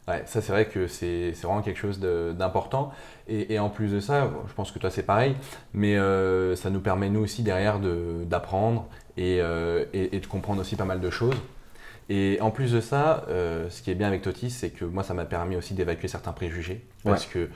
[0.07, 2.93] Ouais, ça c'est vrai que c'est vraiment quelque chose d'important.
[3.27, 5.35] Et, en plus de ça, je pense que toi c'est pareil,
[5.73, 8.87] mais euh, ça nous permet nous aussi derrière d'apprendre
[9.17, 11.37] et, euh, et, de comprendre aussi pas mal de choses.
[12.11, 15.03] Et en plus de ça, euh, ce qui est bien avec Totis, c'est que moi,
[15.03, 17.49] ça m'a permis aussi d'évacuer certains préjugés, parce qu'il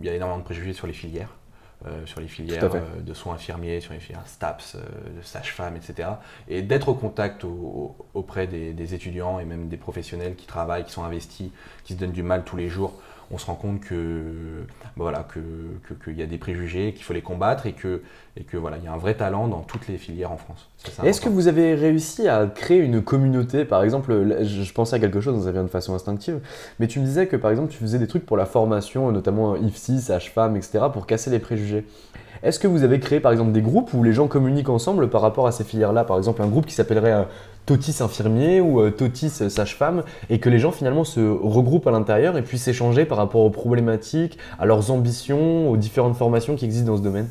[0.00, 1.28] y a énormément de préjugés sur les filières.
[2.06, 6.08] Sur les filières de soins infirmiers, sur les filières STAPS, de sage-femme, etc.
[6.48, 7.44] Et d'être au contact
[8.14, 11.50] auprès des, étudiants et même des professionnels qui travaillent, qui sont investis,
[11.84, 13.00] qui se donnent du mal tous les jours
[13.32, 14.64] on se rend compte que
[14.96, 15.26] voilà
[16.04, 18.02] qu'il y a des préjugés, qu'il faut les combattre et que
[18.36, 20.68] et que voilà il y a un vrai talent dans toutes les filières en France.
[21.02, 25.20] Est-ce que vous avez réussi à créer une communauté Par exemple, je pensais à quelque
[25.20, 26.40] chose, ça vient de façon instinctive,
[26.78, 29.56] mais tu me disais que par exemple tu faisais des trucs pour la formation, notamment
[29.56, 31.86] IFSI, sage-femme, etc., pour casser les préjugés.
[32.42, 35.20] Est-ce que vous avez créé par exemple des groupes où les gens communiquent ensemble par
[35.20, 36.04] rapport à ces filières-là?
[36.04, 37.22] Par exemple, un groupe qui s'appellerait euh,
[37.66, 42.36] Totis infirmier ou euh, Totis sage-femme et que les gens finalement se regroupent à l'intérieur
[42.36, 46.92] et puissent échanger par rapport aux problématiques, à leurs ambitions, aux différentes formations qui existent
[46.92, 47.28] dans ce domaine?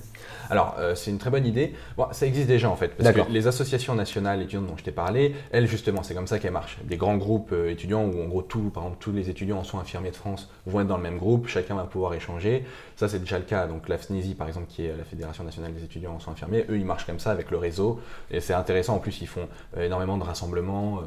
[0.51, 1.73] Alors, euh, c'est une très bonne idée.
[1.95, 4.91] Bon, ça existe déjà en fait, parce que les associations nationales étudiantes dont je t'ai
[4.91, 6.77] parlé, elles justement, c'est comme ça qu'elles marchent.
[6.83, 9.63] Des grands groupes euh, étudiants où en gros, tout, par exemple, tous les étudiants en
[9.63, 12.65] soins infirmiers de France vont être dans le même groupe, chacun va pouvoir échanger.
[13.01, 13.65] Ça, c'est déjà le cas.
[13.65, 16.67] Donc, la FNISI, par exemple, qui est la Fédération nationale des étudiants en soins infirmiers,
[16.69, 17.99] eux, ils marchent comme ça avec le réseau.
[18.29, 18.93] Et c'est intéressant.
[18.93, 20.99] En plus, ils font euh, énormément de rassemblements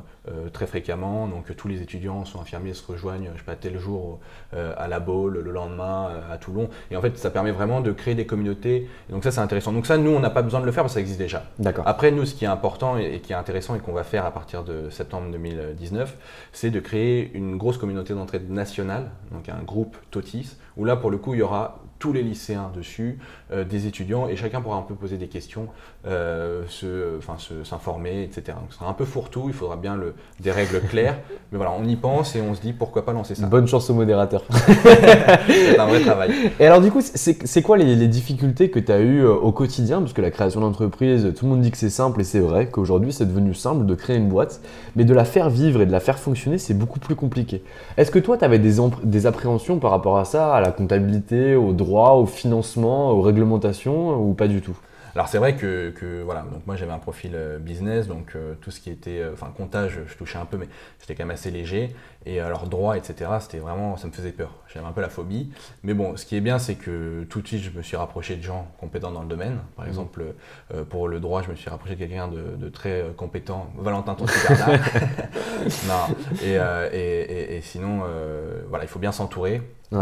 [0.53, 1.29] très fréquemment.
[1.29, 4.19] Donc, tous les étudiants en soins infirmiers se rejoignent, je sais pas, tel jour
[4.53, 6.69] à la Baule, le lendemain à Toulon.
[6.91, 8.89] Et en fait, ça permet vraiment de créer des communautés.
[9.09, 9.73] Et donc, ça, c'est intéressant.
[9.73, 11.45] Donc, ça, nous, on n'a pas besoin de le faire parce que ça existe déjà.
[11.85, 14.33] Après, nous, ce qui est important et, qui est intéressant et qu'on va faire à
[14.33, 16.17] partir de septembre 2019,
[16.53, 21.11] c'est de créer une grosse communauté d'entraide nationale, donc un groupe TOTIS, où là, pour
[21.11, 23.19] le coup, il y aura tous les lycéens dessus,
[23.51, 25.69] euh, des étudiants, et chacun pourra un peu poser des questions,
[26.07, 26.63] euh,
[27.65, 28.57] s'informer, etc.
[28.61, 31.19] Donc, ce sera un peu fourre-tout, il faudra bien le, des règles claires,
[31.53, 33.47] mais voilà, on y pense et on se dit pourquoi pas lancer ça.
[33.47, 34.45] Bonne chance au modérateur.
[35.47, 36.31] c'est un vrai travail.
[36.61, 39.53] Et alors du coup, c'est quoi les, les, difficultés que tu as eues euh, au
[39.53, 40.01] quotidien?
[40.01, 42.67] Parce que la création d'entreprise, tout le monde dit que c'est simple, et c'est vrai
[42.67, 44.61] qu'aujourd'hui c'est devenu simple de créer une boîte,
[44.97, 47.63] mais de la faire vivre et de la faire fonctionner, c'est beaucoup plus compliqué.
[47.97, 51.55] Est-ce que toi, tu avais des, des appréhensions par rapport à ça, à la comptabilité,
[51.55, 54.77] au droit au financement, aux réglementations ou pas du tout?
[55.15, 58.71] Alors c'est vrai que, voilà, donc moi j'avais un profil euh, business, donc euh, tout
[58.71, 61.51] ce qui était, euh, enfin comptage, je touchais un peu, mais c'était quand même assez
[61.51, 61.95] léger.
[62.27, 64.51] Et alors droit, etc., c'était vraiment, ça me faisait peur.
[64.73, 65.51] J'avais un peu la phobie.
[65.83, 68.37] Mais bon, ce qui est bien, c'est que tout de suite, je me suis rapproché
[68.37, 69.59] de gens compétents dans le domaine.
[69.77, 69.89] Par mmh.
[69.89, 70.25] exemple,
[70.89, 74.33] pour le droit, je me suis rapproché de quelqu'un de, très compétent, Valentin Tonti
[75.87, 76.15] Non.
[76.43, 76.55] Et,
[76.93, 78.03] et, et, sinon,
[78.69, 79.61] voilà, il faut bien s'entourer.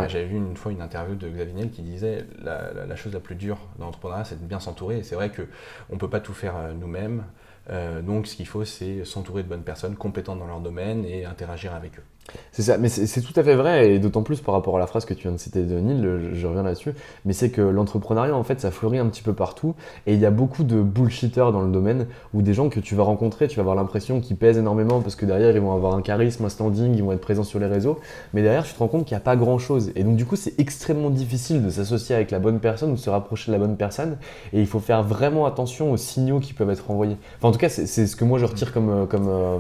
[0.08, 3.20] J'avais vu une fois une interview de Xavier Niel qui disait la, la, chose la
[3.20, 4.98] plus dure dans l'entrepreneuriat, c'est de bien s'entourer.
[4.98, 7.24] Et c'est vrai qu'on ne peut pas tout faire euh, nous-mêmes.
[7.70, 11.24] Euh, donc ce qu'il faut, c'est s'entourer de bonnes personnes compétentes dans leur domaine et
[11.24, 12.04] interagir avec eux.
[12.52, 14.86] C'est ça, mais c'est tout à fait vrai, et d'autant plus par rapport à la
[14.86, 16.02] phrase que tu viens de citer de Neil,
[16.34, 16.92] je, reviens là-dessus,
[17.24, 19.74] mais c'est que l'entrepreneuriat, en fait, ça fleurit un petit peu partout,
[20.06, 22.94] et il y a beaucoup de bullshitters dans le domaine, ou des gens que tu
[22.94, 25.94] vas rencontrer, tu vas avoir l'impression qu'ils pèsent énormément, parce que derrière, ils vont avoir
[25.94, 27.98] un charisme, un standing, ils vont être présents sur les réseaux,
[28.34, 30.36] mais derrière, tu te rends compte qu'il n'y a pas grand-chose, et donc du coup,
[30.36, 33.58] c'est extrêmement difficile de s'associer avec la bonne personne, ou de se rapprocher de la
[33.58, 34.18] bonne personne,
[34.52, 37.16] et il faut faire vraiment attention aux signaux qui peuvent être envoyés.
[37.38, 39.58] Enfin, en tout cas, c'est ce que moi je retire comme, comme, euh,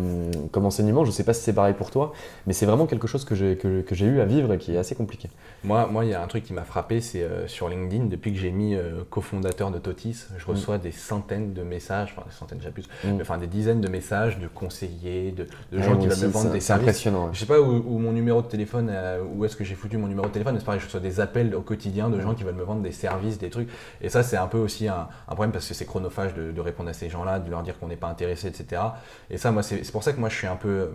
[0.50, 2.12] comme enseignement, je sais pas si c'est pareil pour toi,
[2.46, 4.78] mais c'est vraiment quelque chose que j'ai que, que eu à vivre et qui est
[4.78, 5.28] assez compliqué.
[5.64, 8.32] Moi, moi, il y a un truc qui m'a frappé, c'est euh, sur LinkedIn, depuis
[8.32, 12.34] que j'ai mis euh, cofondateur de Totis, je reçois des centaines de messages, enfin des
[12.34, 13.20] centaines déjà plus, mm.
[13.20, 16.60] enfin des dizaines de messages de conseillers, de, de gens qui veulent me vendre des
[16.60, 16.88] services.
[16.88, 17.32] impressionnant.
[17.32, 20.08] Je sais pas où, mon numéro de téléphone, euh, où est-ce que j'ai foutu mon
[20.08, 22.22] numéro de téléphone, mais c'est pareil, je reçois des appels au quotidien de mm.
[22.22, 23.68] gens qui veulent me vendre des services, des trucs.
[24.00, 26.90] Et ça, c'est un peu aussi un, problème parce que c'est chronophage de, de, répondre
[26.90, 28.82] à ces gens-là, de leur dire qu'on n'est pas intéressé, etc.
[29.30, 30.90] Et ça, moi, c'est pour ça que moi, je suis un peu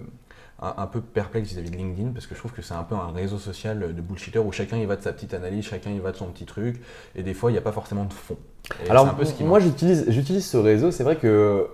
[0.60, 3.12] un, peu perplexe vis-à-vis de LinkedIn parce que je trouve que c'est un peu un
[3.12, 6.12] réseau social de bullshitter où chacun y va de sa petite analyse, chacun y va
[6.12, 6.82] de son petit truc
[7.15, 8.38] et des fois il n'y a pas forcément de fond.
[8.89, 11.67] Alors moi j'utilise j'utilise ce réseau, c'est vrai que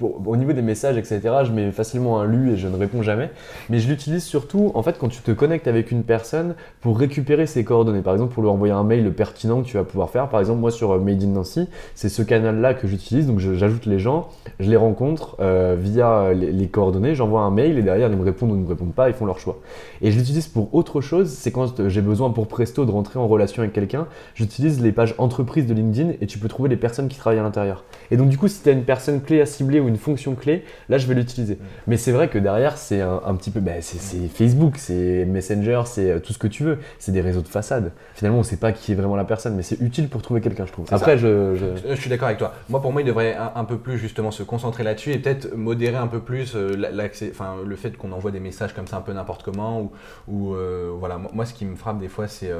[0.00, 3.30] au niveau des messages, etc., je mets facilement un lu et je ne réponds jamais.
[3.68, 7.46] Mais je l'utilise surtout, en fait, quand tu te connectes avec une personne pour récupérer
[7.46, 8.02] ses coordonnées.
[8.02, 10.28] Par exemple, pour lui envoyer un mail pertinent que tu vas pouvoir faire.
[10.28, 13.26] Par exemple, moi sur euh, Made in Nancy, c'est ce canal-là que j'utilise.
[13.26, 17.82] Donc, j'ajoute les gens, je les rencontre euh, via les, coordonnées, j'envoie un mail et
[17.82, 19.58] derrière, ils me répondent ou ne me répondent pas, ils font leur choix.
[20.02, 21.28] Et je l'utilise pour autre chose.
[21.30, 25.14] C'est quand j'ai besoin pour Presto de rentrer en relation avec quelqu'un, j'utilise les pages
[25.18, 27.84] entreprises de LinkedIn et tu peux trouver les personnes qui travaillent à l'intérieur.
[28.10, 30.34] Et donc, du coup, si tu as une personne clé à cibler, ou une fonction
[30.34, 31.58] clé, là je vais l'utiliser.
[31.86, 33.60] Mais c'est vrai que derrière, c'est un, petit peu.
[33.60, 36.78] Bah, c'est Facebook, c'est Messenger, c'est euh, tout ce que tu veux.
[36.98, 37.92] C'est des réseaux de façade.
[38.14, 40.40] Finalement, on ne sait pas qui est vraiment la personne, mais c'est utile pour trouver
[40.40, 40.86] quelqu'un, je trouve.
[40.90, 41.56] Après, je,
[41.86, 41.94] je...
[41.94, 42.54] suis d'accord avec toi.
[42.68, 45.96] Moi, pour moi, il devrait un, peu plus justement se concentrer là-dessus et peut-être modérer
[45.96, 49.02] un peu plus euh, l'accès, enfin, le fait qu'on envoie des messages comme ça un
[49.02, 49.80] peu n'importe comment.
[49.80, 49.92] Ou,
[50.28, 52.50] ou euh, voilà, moi, ce qui me frappe des fois, c'est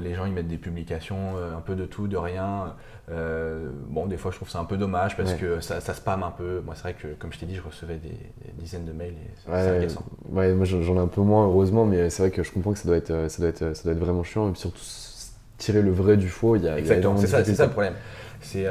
[0.00, 2.74] les gens, ils mettent des publications un peu de tout, de rien.
[3.10, 6.22] Euh, bon, des fois, je trouve ça un peu dommage parce que ça, ça spam
[6.22, 6.60] un peu.
[6.64, 8.16] Moi, c'est vrai que, comme je t'ai dit, je recevais des,
[8.58, 9.86] dizaines de mails et c'est ouais,
[10.30, 12.78] Ouais, moi, j'en ai un peu moins, heureusement, mais c'est vrai que je comprends que
[12.78, 14.48] ça doit être, ça doit être, ça doit être vraiment chiant.
[14.48, 14.82] Et puis surtout,
[15.58, 16.56] tirer le vrai du faux.
[16.56, 17.94] Il y a, exactement, c'est ça, ça, le problème.
[18.40, 18.66] C'est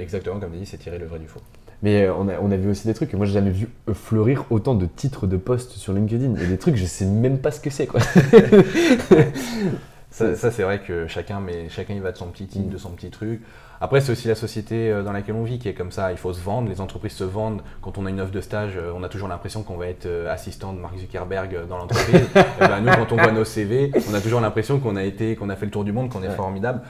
[0.00, 1.40] exactement comme tu dis, c'est tirer le vrai du faux.
[1.82, 3.12] Mais euh, on a, on a vu aussi des trucs.
[3.14, 6.34] Moi, j'ai jamais vu fleurir autant de titres de posts sur LinkedIn.
[6.34, 8.00] A des trucs, je sais même pas ce que c'est, quoi.
[10.10, 12.90] ça, c'est vrai que chacun, mais chacun il va de son petit titre, de son
[12.90, 13.40] petit truc.
[13.80, 16.10] Après, c'est aussi la société euh, dans laquelle on vit qui est comme ça.
[16.10, 16.68] Il faut se vendre.
[16.68, 17.62] Les entreprises se vendent.
[17.80, 20.06] Quand on a une offre de stage, euh, on a toujours l'impression qu'on va être
[20.06, 22.26] euh, assistant de Mark Zuckerberg dans l'entreprise.
[22.58, 25.48] ben, nous, quand on voit nos CV, on a toujours l'impression qu'on a été, qu'on
[25.48, 26.80] a fait le tour du monde, qu'on est formidable.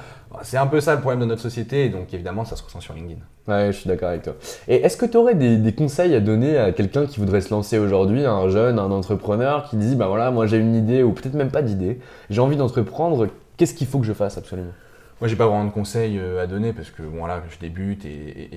[0.42, 1.84] C'est un peu ça le problème de notre société.
[1.84, 3.20] Et donc, évidemment, ça se ressent sur LinkedIn.
[3.48, 4.34] Ouais, je suis d'accord avec toi.
[4.66, 7.78] Et est-ce que tu aurais des, conseils à donner à quelqu'un qui voudrait se lancer
[7.78, 11.34] aujourd'hui, un jeune, un entrepreneur qui dit, bah voilà, moi j'ai une idée ou peut-être
[11.34, 14.72] même pas d'idée, j'ai envie d'entreprendre, qu'est-ce qu'il faut que je fasse absolument?
[15.20, 18.04] Moi, j'ai pas vraiment de conseils euh, à donner parce que bon, là, je débute
[18.04, 18.50] et,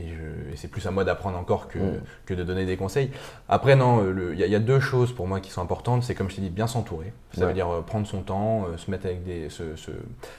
[0.56, 2.02] c'est plus à moi d'apprendre encore que, mm.
[2.26, 3.10] que, de donner des conseils.
[3.50, 6.04] Après, non, il y, a deux choses pour moi qui sont importantes.
[6.04, 7.14] C'est comme je t'ai dit, bien s'entourer.
[7.34, 9.48] Ça veut dire euh, prendre son temps, euh, se mettre avec des,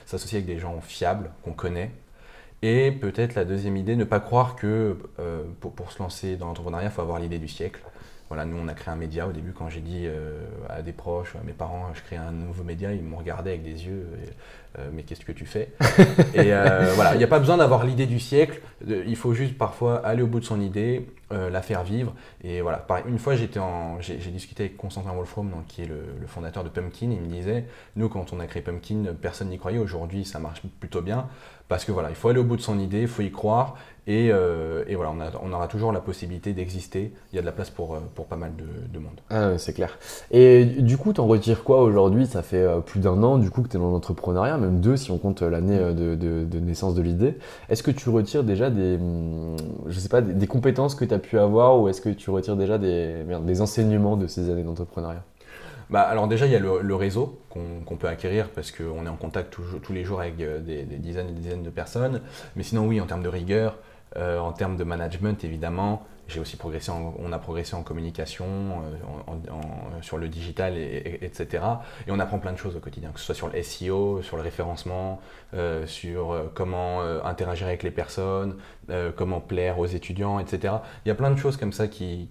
[0.05, 1.91] s'associer avec des gens fiables qu'on connaît.
[2.61, 4.97] Et peut-être la deuxième idée, ne pas croire que
[5.59, 7.81] pour, pour, se lancer dans l'entrepreneuriat, il faut avoir l'idée du siècle.
[8.33, 9.27] Voilà, nous, on a créé un média.
[9.27, 10.07] Au début, quand j'ai dit
[10.67, 13.63] à des proches, à mes parents, je crée un nouveau média, ils m'ont regardé avec
[13.63, 14.07] des yeux.
[14.79, 15.69] Euh, mais qu'est-ce que tu fais?
[16.33, 19.55] Et euh, voilà, il n'y a pas besoin d'avoir l'idée du siècle, il faut juste
[19.55, 22.15] parfois aller au bout de son idée, euh, la faire vivre.
[22.43, 26.63] Et voilà, une fois j'ai discuté avec Constantin Wolfram, donc, qui est le, le, fondateur
[26.63, 27.65] de Pumpkin, il me disait,
[27.95, 31.27] nous quand on a créé Pumpkin, personne n'y croyait, aujourd'hui ça marche plutôt bien,
[31.67, 33.75] parce que voilà, il faut aller au bout de son idée, il faut y croire,
[34.05, 37.13] et, euh, et, voilà, on, aura toujours la possibilité d'exister.
[37.31, 39.21] Il y a de la place pour, euh, pour pas mal de, monde.
[39.29, 39.97] Ah, c'est clair.
[40.29, 42.25] Et du coup, tu en retires quoi aujourd'hui?
[42.25, 44.97] Ça fait euh, plus d'un an du coup que tu es dans l'entrepreneuriat, même deux
[44.97, 47.37] si on compte l'année de, de, naissance de l'idée.
[47.69, 49.55] Est-ce que tu retires déjà des, hum,
[49.87, 52.57] je sais pas, des, compétences que tu as pu avoir ou est-ce que tu retires
[52.57, 55.23] déjà des, des enseignements de ces années d'entrepreneuriat?
[55.89, 59.15] Bah, alors déjà, il y a le, réseau qu'on peut acquérir parce qu'on est en
[59.15, 62.21] contact tous les jours avec des, des, dizaines et des dizaines de personnes.
[62.55, 63.77] Mais sinon, oui, en termes de rigueur,
[64.15, 70.01] euh, en termes de management, évidemment, j'ai aussi progressé on a progressé en communication, euh,
[70.01, 71.63] sur le digital, et, etc.
[72.07, 74.37] Et on apprend plein de choses au quotidien, que ce soit sur le SEO, sur
[74.37, 75.19] le référencement,
[75.53, 78.55] euh, sur comment interagir avec les personnes,
[79.15, 80.75] comment plaire aux étudiants, etc.
[81.05, 82.29] Il y a plein de choses comme ça qui,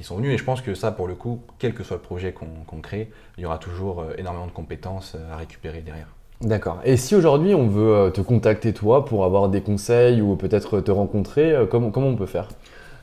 [0.00, 0.32] sont venues.
[0.32, 3.10] Et je pense que ça, pour le coup, quel que soit le projet qu'on crée,
[3.36, 6.17] il y aura toujours énormément de compétences à récupérer derrière.
[6.40, 6.80] D'accord.
[6.84, 10.80] Et si aujourd'hui on veut euh, te contacter toi pour avoir des conseils ou peut-être
[10.80, 12.48] te rencontrer, euh, comment, comment on peut faire?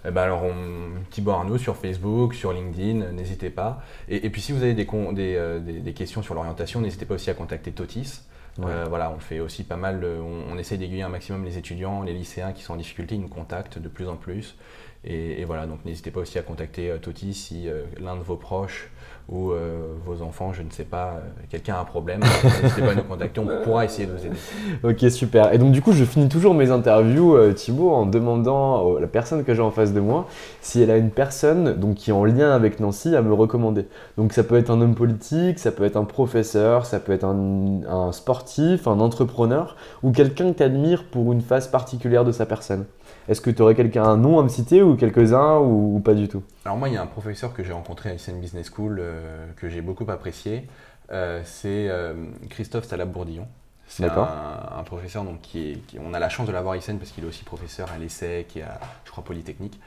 [0.07, 3.81] Eh ben alors, on, Thibaut Arnaud sur Facebook, sur LinkedIn, n'hésitez pas.
[4.07, 7.29] Et, puis si vous avez des, euh, des, des, questions sur l'orientation, n'hésitez pas aussi
[7.29, 8.21] à contacter Totis.
[8.57, 12.13] voilà, on fait aussi pas mal, on, on essaye d'aiguiller un maximum les étudiants, les
[12.13, 14.55] lycéens qui sont en difficulté, ils nous contactent de plus en plus.
[15.03, 17.67] Et, voilà, donc n'hésitez pas aussi à contacter Totis si
[17.99, 18.89] l'un de vos proches
[19.28, 21.19] ou euh, vos enfants, je ne sais pas, euh,
[21.49, 22.19] quelqu'un a un problème,
[22.61, 24.36] n'hésitez pas à nous contacter, on pourra essayer de vous aider.
[24.84, 25.51] Ok, super.
[25.53, 29.07] Et donc du coup, je finis toujours mes interviews, euh, Thibaut, en demandant à la
[29.07, 30.28] personne que j'ai en face de moi
[30.61, 33.88] si elle a une personne donc, qui est en lien avec Nancy à me recommander.
[34.17, 37.26] Donc ça peut être un homme politique, ça peut être un professeur, ça peut être
[37.26, 42.32] un, un sportif, un entrepreneur, ou quelqu'un que tu admires pour une phase particulière de
[42.32, 42.86] sa personne.
[43.28, 46.28] Est-ce que tu aurais quelqu'un, un nom à me citer ou quelques-uns ou, pas du
[46.28, 46.43] tout?
[46.64, 49.47] Alors moi, il y a un professeur que j'ai rencontré à ICN Business School euh,
[49.56, 50.68] que j'ai beaucoup apprécié.
[51.12, 52.14] Euh, c'est euh,
[52.49, 53.47] Christophe Salab-Bourdillon.
[53.88, 57.24] C'est un, professeur donc, qui, est, on a la chance de l'avoir à parce qu'il
[57.24, 59.80] est aussi professeur à l'ESSEC et à, je crois, Polytechnique,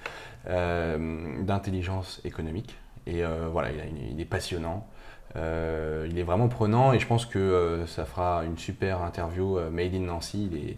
[0.47, 2.77] d'intelligence économique.
[3.09, 3.71] Et voilà,
[4.13, 4.87] il, est passionnant.
[5.35, 10.01] Il est vraiment prenant et je pense que ça fera une super interview made in
[10.01, 10.77] Nancy.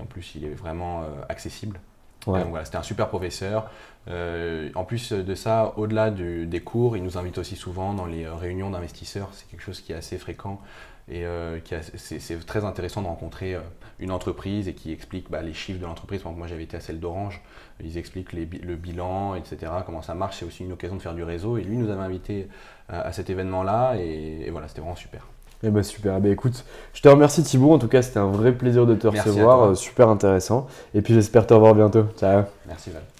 [0.00, 1.78] en plus, il est vraiment accessible.
[2.26, 3.70] voilà, c'était un super professeur.
[4.08, 8.24] Euh, en plus de ça, au-delà des cours, il nous invite aussi souvent dans les
[8.24, 9.28] euh, réunions d'investisseurs.
[9.32, 10.60] C'est quelque chose qui est assez fréquent
[11.08, 11.58] et euh,
[11.96, 13.56] c'est très intéressant de rencontrer
[14.02, 16.22] une entreprise et qui explique bah, les chiffres de l'entreprise.
[16.24, 17.40] Moi, j'avais été à celle d'Orange.
[17.82, 20.36] Ils expliquent le bilan, etc., comment ça marche.
[20.38, 21.56] C'est aussi une occasion de faire du réseau.
[21.56, 22.48] Et lui nous avait invité
[22.88, 25.26] à, cet événement-là et, voilà, c'était vraiment super.
[25.64, 28.32] Eh ben super, eh ben, écoute, je te remercie Thibaut, en tout cas c'était un
[28.32, 32.06] vrai plaisir de te recevoir, super intéressant, et puis j'espère te revoir bientôt.
[32.18, 32.42] Ciao.
[32.66, 33.11] Merci Val.